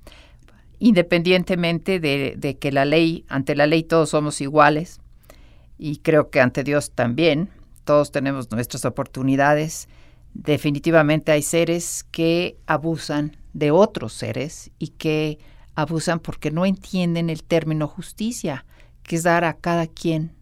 Independientemente 0.79 1.99
de, 1.99 2.57
que 2.59 2.71
la 2.71 2.85
ley, 2.85 3.25
ante 3.27 3.55
la 3.55 3.67
ley 3.67 3.83
todos 3.83 4.09
somos 4.09 4.41
iguales, 4.41 5.01
y 5.77 5.97
creo 5.97 6.29
que 6.29 6.41
ante 6.41 6.63
Dios 6.63 6.91
también, 6.91 7.49
todos 7.83 8.11
tenemos 8.11 8.51
nuestras 8.51 8.85
oportunidades. 8.85 9.87
Definitivamente 10.33 11.31
hay 11.31 11.41
seres 11.41 12.05
que 12.11 12.57
abusan 12.65 13.37
de 13.53 13.71
otros 13.71 14.13
seres 14.13 14.71
y 14.77 14.89
que 14.89 15.39
abusan 15.75 16.19
porque 16.19 16.51
no 16.51 16.65
entienden 16.65 17.29
el 17.29 17.43
término 17.43 17.87
justicia 17.87 18.65
que 19.03 19.15
es 19.15 19.23
dar 19.23 19.43
a 19.43 19.53
cada 19.53 19.87
quien 19.87 20.35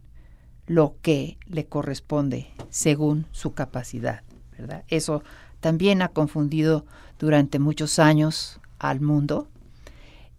lo 0.65 0.97
que 1.01 1.37
le 1.45 1.65
corresponde 1.65 2.47
según 2.69 3.27
su 3.31 3.53
capacidad. 3.53 4.23
Eso 4.89 5.23
también 5.59 6.01
ha 6.01 6.09
confundido 6.09 6.85
durante 7.17 7.59
muchos 7.59 7.99
años 7.99 8.59
al 8.79 8.99
mundo 8.99 9.47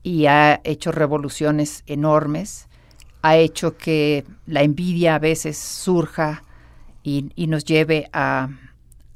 y 0.03 0.27
ha 0.27 0.61
hecho 0.65 0.93
revoluciones 0.93 1.83
enormes, 1.87 2.69
ha 3.23 3.37
hecho 3.37 3.77
que 3.77 4.25
la 4.47 4.63
envidia 4.63 5.17
a 5.17 5.19
veces 5.19 5.59
surja 5.59 6.45
y, 7.03 7.31
nos 7.47 7.65
lleve 7.65 8.09
a, 8.13 8.51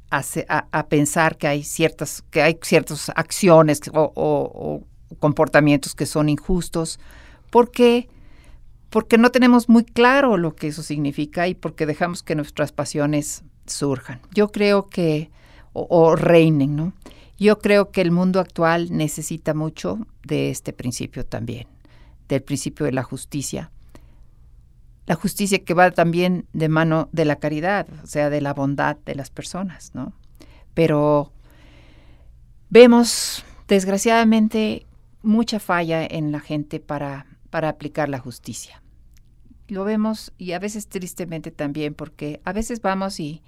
a, 0.09 0.87
pensar 0.87 1.37
que 1.37 1.47
hay 1.47 1.63
ciertas, 1.63 2.23
que 2.31 2.41
hay 2.41 2.57
ciertas 2.61 3.09
acciones 3.15 3.81
o, 3.93 4.11
o 4.15 4.83
comportamientos 5.19 5.93
que 5.93 6.05
son 6.05 6.27
injustos, 6.27 6.99
porque 7.51 8.09
porque 8.93 9.17
no 9.17 9.31
tenemos 9.31 9.69
muy 9.69 9.85
claro 9.85 10.37
lo 10.37 10.55
que 10.55 10.67
eso 10.67 10.83
significa 10.83 11.47
y 11.47 11.55
porque 11.55 11.87
dejamos 11.87 12.21
que 12.21 12.35
nuestras 12.35 12.71
pasiones 12.71 13.43
surjan. 13.65 14.21
Yo 14.35 14.49
creo 14.49 14.87
que, 14.87 15.31
o, 15.73 16.15
reinen, 16.15 16.75
¿no? 16.75 16.93
Yo 17.37 17.59
creo 17.59 17.91
que 17.91 18.01
el 18.01 18.11
mundo 18.11 18.39
actual 18.39 18.89
necesita 18.91 19.53
mucho 19.53 20.07
de 20.23 20.49
este 20.49 20.73
principio 20.73 21.25
también, 21.25 21.67
del 22.27 22.43
principio 22.43 22.85
de 22.85 22.91
la 22.91 23.03
justicia. 23.03 23.71
La 25.05 25.15
justicia 25.15 25.63
que 25.63 25.73
va 25.73 25.91
también 25.91 26.45
de 26.53 26.69
mano 26.69 27.09
de 27.11 27.25
la 27.25 27.37
caridad, 27.37 27.87
o 28.03 28.07
sea, 28.07 28.29
de 28.29 28.39
la 28.39 28.53
bondad 28.53 28.97
de 29.05 29.15
las 29.15 29.29
personas, 29.29 29.91
¿no? 29.93 30.13
Pero 30.73 31.33
vemos, 32.69 33.43
desgraciadamente, 33.67 34.85
mucha 35.21 35.59
falla 35.59 36.05
en 36.05 36.31
la 36.31 36.39
gente 36.39 36.79
para, 36.79 37.25
para 37.49 37.69
aplicar 37.69 38.09
la 38.09 38.19
justicia 38.19 38.83
lo 39.67 39.83
vemos 39.83 40.31
y 40.37 40.51
a 40.53 40.59
veces 40.59 40.87
tristemente 40.87 41.51
también 41.51 41.93
porque 41.93 42.41
a 42.45 42.53
veces 42.53 42.81
vamos 42.81 43.19
y 43.19 43.41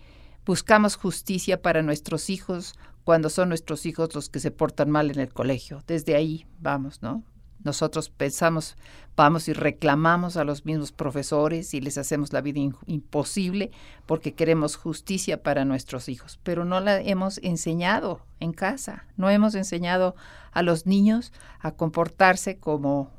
buscamos 0.45 0.95
justicia 0.95 1.61
para 1.61 1.81
nuestros 1.81 2.29
hijos 2.29 2.75
cuando 3.05 3.29
son 3.29 3.49
nuestros 3.49 3.85
hijos 3.85 4.13
los 4.15 4.29
que 4.29 4.39
se 4.39 4.51
portan 4.51 4.89
mal 4.89 5.11
en 5.11 5.19
el 5.19 5.31
colegio. 5.31 5.81
Desde 5.87 6.15
ahí 6.15 6.45
vamos, 6.59 7.01
¿no? 7.01 7.23
Nosotros 7.63 8.09
pensamos, 8.09 8.75
vamos 9.15 9.47
y 9.47 9.53
reclamamos 9.53 10.37
a 10.37 10.43
los 10.43 10.65
mismos 10.65 10.91
profesores 10.91 11.73
y 11.73 11.81
les 11.81 11.97
hacemos 11.97 12.33
la 12.33 12.41
vida 12.41 12.59
imposible 12.85 13.71
porque 14.05 14.33
queremos 14.33 14.75
justicia 14.75 15.41
para 15.41 15.65
nuestros 15.65 16.09
hijos, 16.09 16.39
pero 16.43 16.65
no 16.65 16.79
la 16.79 16.99
hemos 16.99 17.39
enseñado 17.39 18.21
en 18.39 18.53
casa, 18.53 19.05
no 19.17 19.29
hemos 19.29 19.55
enseñado 19.55 20.15
a 20.51 20.61
los 20.61 20.85
niños 20.85 21.31
a 21.59 21.71
comportarse 21.71 22.57
como 22.57 23.09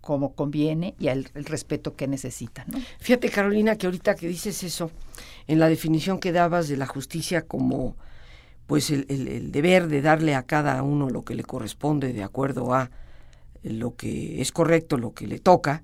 como 0.00 0.34
conviene 0.34 0.96
y 0.98 1.08
al 1.08 1.30
el 1.34 1.44
respeto 1.44 1.94
que 1.94 2.08
necesitan. 2.08 2.66
Fíjate, 2.98 3.30
Carolina, 3.30 3.76
que 3.76 3.86
ahorita 3.86 4.16
que 4.16 4.26
dices 4.26 4.64
eso, 4.64 4.90
en 5.46 5.60
la 5.60 5.68
definición 5.68 6.18
que 6.18 6.32
dabas 6.32 6.68
de 6.68 6.76
la 6.76 6.86
justicia 6.86 7.42
como 7.42 7.94
pues 8.66 8.90
el, 8.90 9.52
deber 9.52 9.88
de 9.88 10.02
darle 10.02 10.34
a 10.34 10.44
cada 10.44 10.82
uno 10.82 11.10
lo 11.10 11.24
que 11.24 11.34
le 11.34 11.44
corresponde 11.44 12.12
de 12.12 12.22
acuerdo 12.22 12.74
a 12.74 12.90
lo 13.62 13.96
que 13.96 14.40
es 14.40 14.52
correcto, 14.52 14.96
lo 14.96 15.12
que 15.12 15.26
le 15.26 15.38
toca, 15.38 15.82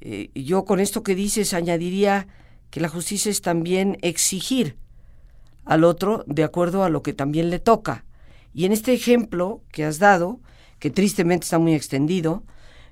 eh, 0.00 0.30
yo 0.34 0.64
con 0.64 0.80
esto 0.80 1.02
que 1.02 1.14
dices 1.14 1.54
añadiría 1.54 2.26
que 2.70 2.80
la 2.80 2.88
justicia 2.88 3.30
es 3.30 3.40
también 3.40 3.96
exigir 4.02 4.76
al 5.64 5.84
otro 5.84 6.24
de 6.26 6.44
acuerdo 6.44 6.84
a 6.84 6.90
lo 6.90 7.02
que 7.02 7.12
también 7.12 7.48
le 7.50 7.58
toca. 7.58 8.04
Y 8.52 8.66
en 8.66 8.72
este 8.72 8.92
ejemplo 8.92 9.62
que 9.72 9.84
has 9.84 9.98
dado, 9.98 10.40
que 10.78 10.90
tristemente 10.90 11.44
está 11.44 11.58
muy 11.58 11.74
extendido, 11.74 12.44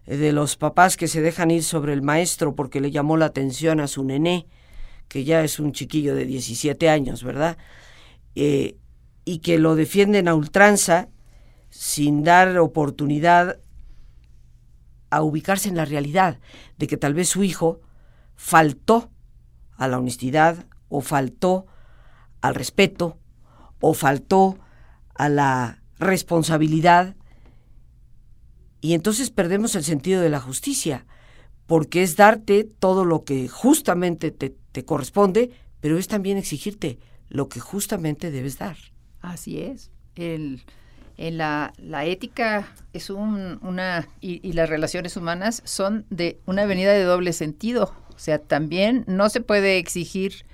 eh, 0.07 0.17
de 0.17 0.33
los 0.33 0.57
papás 0.57 0.97
que 0.97 1.09
se 1.09 1.21
dejan 1.21 1.51
ir 1.51 1.63
sobre 1.63 1.93
el 1.93 2.03
maestro 2.03 2.55
porque 2.55 2.81
le 2.81 2.91
llamó 2.91 3.17
la 3.17 3.27
atención 3.27 3.81
a 3.81 3.89
su 3.89 4.05
nené, 4.05 4.47
que 5.09 5.25
ya 5.25 5.45
es 5.45 5.59
un 5.59 5.73
chiquillo 5.73 6.15
de 6.15 6.25
17 6.25 6.89
años, 6.89 7.23
¿verdad? 7.23 7.59
Eh, 8.35 8.77
y 9.25 9.39
que 9.39 9.59
lo 9.59 9.75
defienden 9.75 10.29
a 10.29 10.35
ultranza 10.35 11.09
sin 11.71 12.25
dar 12.25 12.59
oportunidad 12.59 13.59
a 15.11 15.23
ubicarse 15.23 15.69
en 15.69 15.77
la 15.77 15.85
realidad 15.85 16.41
de 16.79 16.87
que 16.87 16.97
tal 16.97 17.15
vez 17.15 17.29
su 17.29 17.45
hijo 17.45 17.81
faltó 18.35 19.11
a 19.77 19.89
la 19.89 19.99
honestidad 19.99 20.67
o 20.89 21.01
faltó 21.01 21.67
al 22.41 22.55
respeto 22.55 23.19
o 23.81 23.95
faltó 23.95 24.59
a 25.15 25.29
la 25.29 25.83
responsabilidad 25.99 27.17
y 28.83 28.95
entonces 28.95 29.31
perdemos 29.31 29.77
el 29.77 29.85
sentido 29.85 30.21
de 30.21 30.29
la 30.29 30.41
justicia, 30.41 31.07
porque 31.67 32.03
es 32.03 32.17
darte 32.17 32.65
todo 32.65 33.05
lo 33.05 33.25
que 33.25 33.49
justamente 33.49 34.33
te, 34.33 34.85
corresponde, 34.85 35.53
pero 35.81 35.99
es 35.99 36.09
también 36.09 36.37
exigirte 36.37 36.99
lo 37.29 37.49
que 37.49 37.61
justamente 37.61 38.33
debes 38.33 38.59
dar. 38.59 38.77
Así 39.23 39.61
es. 39.61 39.91
El, 40.17 40.63
en 41.17 41.39
la, 41.39 41.73
la, 41.79 42.05
ética 42.05 42.69
es 42.93 43.09
un, 43.09 43.59
una 43.63 44.09
y, 44.21 44.53
las 44.53 44.69
relaciones 44.69 45.17
humanas 45.17 45.63
son 45.65 46.05
de 46.11 46.39
una 46.45 46.63
avenida 46.63 46.93
de 46.93 47.05
doble 47.05 47.33
sentido. 47.33 47.95
O 48.15 48.19
sea, 48.19 48.39
también 48.39 49.05
no 49.07 49.29
se 49.31 49.41
puede 49.41 49.79
exigir 49.79 50.45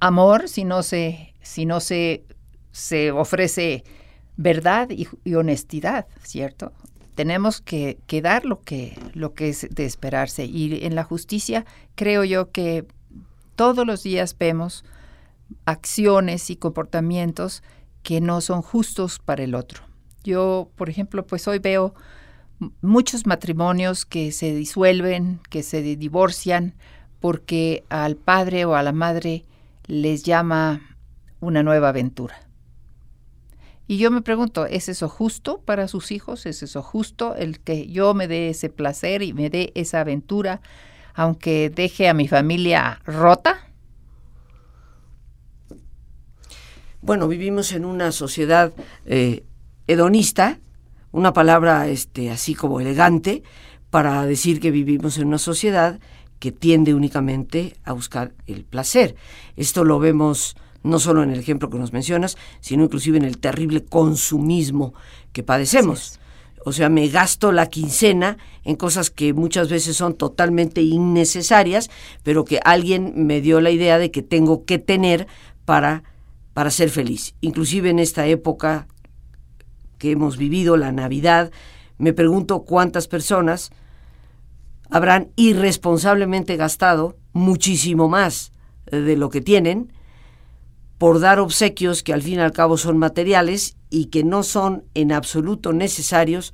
amor 0.00 0.48
si 0.48 0.64
no 0.64 0.82
se, 0.82 1.34
si 1.40 1.64
no 1.64 1.80
se, 1.80 2.24
se 2.72 3.10
ofrece 3.10 3.84
verdad 4.36 4.90
y, 4.90 5.08
y 5.24 5.34
honestidad, 5.34 6.06
¿cierto? 6.22 6.72
tenemos 7.20 7.60
que, 7.60 7.98
que, 8.06 8.22
dar 8.22 8.46
lo 8.46 8.62
que, 8.62 8.98
lo 9.12 9.34
que 9.34 9.50
es 9.50 9.68
de 9.70 9.84
esperarse. 9.84 10.46
Y 10.46 10.86
en 10.86 10.94
la 10.94 11.04
justicia 11.04 11.66
creo 11.94 12.24
yo 12.24 12.50
que 12.50 12.86
todos 13.56 13.86
los 13.86 14.02
días 14.02 14.38
vemos 14.38 14.86
acciones 15.66 16.48
y 16.48 16.56
comportamientos 16.56 17.62
que 18.02 18.20
no 18.20 18.40
son 18.40 18.62
justos 18.62 19.18
para 19.18 19.42
el 19.42 19.54
otro. 19.54 19.82
Yo, 20.24 20.70
por 20.76 20.88
ejemplo, 20.90 21.26
pues 21.26 21.48
hoy 21.48 21.58
veo 21.58 21.94
muchos 22.82 23.26
matrimonios 23.26 24.04
que 24.04 24.32
se 24.32 24.54
disuelven, 24.54 25.40
que 25.48 25.62
se 25.62 25.82
divorcian 25.82 26.74
porque 27.20 27.84
al 27.88 28.16
padre 28.16 28.64
o 28.64 28.74
a 28.74 28.82
la 28.82 28.92
madre 28.92 29.44
les 29.86 30.22
llama 30.22 30.96
una 31.40 31.62
nueva 31.62 31.90
aventura. 31.90 32.36
Y 33.86 33.98
yo 33.98 34.10
me 34.10 34.22
pregunto, 34.22 34.66
¿es 34.66 34.88
eso 34.88 35.08
justo 35.08 35.62
para 35.62 35.88
sus 35.88 36.12
hijos? 36.12 36.46
¿Es 36.46 36.62
eso 36.62 36.80
justo 36.80 37.34
el 37.34 37.58
que 37.58 37.88
yo 37.88 38.14
me 38.14 38.28
dé 38.28 38.50
ese 38.50 38.68
placer 38.68 39.22
y 39.22 39.32
me 39.32 39.50
dé 39.50 39.72
esa 39.74 40.02
aventura, 40.02 40.60
aunque 41.12 41.70
deje 41.70 42.08
a 42.08 42.14
mi 42.14 42.28
familia 42.28 43.00
rota? 43.04 43.69
Bueno, 47.02 47.28
vivimos 47.28 47.72
en 47.72 47.86
una 47.86 48.12
sociedad 48.12 48.74
eh, 49.06 49.44
hedonista, 49.86 50.60
una 51.12 51.32
palabra 51.32 51.88
este, 51.88 52.30
así 52.30 52.54
como 52.54 52.78
elegante, 52.78 53.42
para 53.88 54.26
decir 54.26 54.60
que 54.60 54.70
vivimos 54.70 55.16
en 55.16 55.28
una 55.28 55.38
sociedad 55.38 55.98
que 56.38 56.52
tiende 56.52 56.94
únicamente 56.94 57.76
a 57.84 57.92
buscar 57.92 58.32
el 58.46 58.64
placer. 58.64 59.16
Esto 59.56 59.84
lo 59.84 59.98
vemos 59.98 60.56
no 60.82 60.98
solo 60.98 61.22
en 61.22 61.30
el 61.30 61.38
ejemplo 61.38 61.70
que 61.70 61.78
nos 61.78 61.92
mencionas, 61.92 62.36
sino 62.60 62.84
inclusive 62.84 63.16
en 63.16 63.24
el 63.24 63.38
terrible 63.38 63.84
consumismo 63.84 64.92
que 65.32 65.42
padecemos. 65.42 66.20
O 66.66 66.72
sea, 66.72 66.90
me 66.90 67.08
gasto 67.08 67.52
la 67.52 67.66
quincena 67.66 68.36
en 68.64 68.76
cosas 68.76 69.10
que 69.10 69.32
muchas 69.32 69.70
veces 69.70 69.96
son 69.96 70.14
totalmente 70.14 70.82
innecesarias, 70.82 71.90
pero 72.22 72.44
que 72.44 72.60
alguien 72.62 73.26
me 73.26 73.40
dio 73.40 73.62
la 73.62 73.70
idea 73.70 73.98
de 73.98 74.10
que 74.10 74.22
tengo 74.22 74.66
que 74.66 74.78
tener 74.78 75.26
para, 75.64 76.04
para 76.60 76.70
ser 76.70 76.90
feliz. 76.90 77.34
Inclusive 77.40 77.88
en 77.88 77.98
esta 77.98 78.26
época 78.26 78.86
que 79.96 80.10
hemos 80.10 80.36
vivido, 80.36 80.76
la 80.76 80.92
Navidad, 80.92 81.50
me 81.96 82.12
pregunto 82.12 82.64
cuántas 82.64 83.08
personas 83.08 83.70
habrán 84.90 85.30
irresponsablemente 85.36 86.56
gastado 86.56 87.16
muchísimo 87.32 88.10
más 88.10 88.52
de 88.92 89.16
lo 89.16 89.30
que 89.30 89.40
tienen 89.40 89.90
por 90.98 91.18
dar 91.18 91.40
obsequios 91.40 92.02
que 92.02 92.12
al 92.12 92.20
fin 92.20 92.34
y 92.34 92.42
al 92.42 92.52
cabo 92.52 92.76
son 92.76 92.98
materiales 92.98 93.78
y 93.88 94.08
que 94.08 94.22
no 94.22 94.42
son 94.42 94.84
en 94.92 95.12
absoluto 95.12 95.72
necesarios 95.72 96.52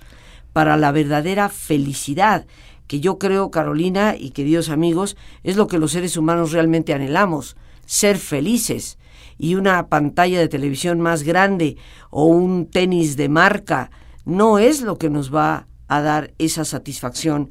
para 0.52 0.76
la 0.76 0.92
verdadera 0.92 1.48
felicidad, 1.48 2.46
que 2.86 3.00
yo 3.00 3.18
creo, 3.18 3.50
Carolina 3.50 4.14
y 4.16 4.30
queridos 4.30 4.68
amigos, 4.68 5.16
es 5.42 5.56
lo 5.56 5.66
que 5.66 5.78
los 5.78 5.90
seres 5.90 6.16
humanos 6.16 6.52
realmente 6.52 6.94
anhelamos, 6.94 7.56
ser 7.86 8.18
felices. 8.18 8.98
Y 9.38 9.54
una 9.54 9.88
pantalla 9.88 10.40
de 10.40 10.48
televisión 10.48 11.00
más 11.00 11.22
grande 11.22 11.76
o 12.10 12.26
un 12.26 12.70
tenis 12.70 13.16
de 13.16 13.28
marca 13.28 13.90
no 14.24 14.58
es 14.58 14.82
lo 14.82 14.98
que 14.98 15.10
nos 15.10 15.34
va 15.34 15.68
a 15.88 16.00
dar 16.00 16.34
esa 16.38 16.64
satisfacción 16.64 17.50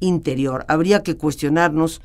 interior. 0.00 0.64
Habría 0.68 1.02
que 1.02 1.16
cuestionarnos 1.16 2.00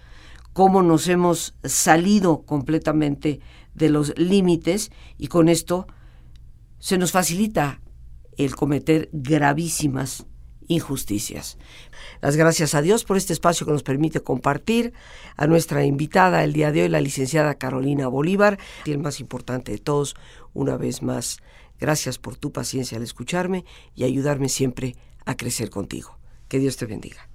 cómo 0.54 0.84
nos 0.84 1.08
hemos 1.08 1.56
salido 1.64 2.44
completamente 2.44 3.40
de 3.74 3.90
los 3.90 4.18
límites 4.18 4.92
y 5.18 5.28
con 5.28 5.50
esto 5.50 5.88
se 6.80 6.98
nos 6.98 7.12
facilita 7.12 7.82
el 8.38 8.56
cometer 8.56 9.10
gravísimas 9.14 10.26
injusticias. 10.72 11.58
Las 12.22 12.36
gracias 12.36 12.74
a 12.76 12.82
Dios 12.82 13.04
por 13.04 13.18
este 13.18 13.34
espacio 13.34 13.66
que 13.66 13.74
nos 13.74 13.84
permite 13.84 14.22
compartir, 14.22 14.94
a 15.36 15.48
nuestra 15.48 15.84
invitada 15.86 16.44
el 16.44 16.54
día 16.54 16.72
de 16.72 16.84
hoy, 16.84 16.90
la 16.90 17.02
licenciada 17.02 17.56
Carolina 17.56 18.08
Bolívar, 18.08 18.58
y 18.86 18.92
el 18.92 19.00
más 19.00 19.20
importante 19.20 19.72
de 19.72 19.78
todos, 19.78 20.16
una 20.54 20.78
vez 20.78 21.02
más, 21.02 21.40
gracias 21.80 22.18
por 22.18 22.38
tu 22.38 22.52
paciencia 22.52 22.98
al 22.98 23.04
escucharme 23.04 23.66
y 23.96 24.04
ayudarme 24.04 24.50
siempre 24.50 24.96
a 25.26 25.36
crecer 25.36 25.70
contigo. 25.70 26.18
Que 26.48 26.60
Dios 26.60 26.78
te 26.78 26.86
bendiga. 26.86 27.31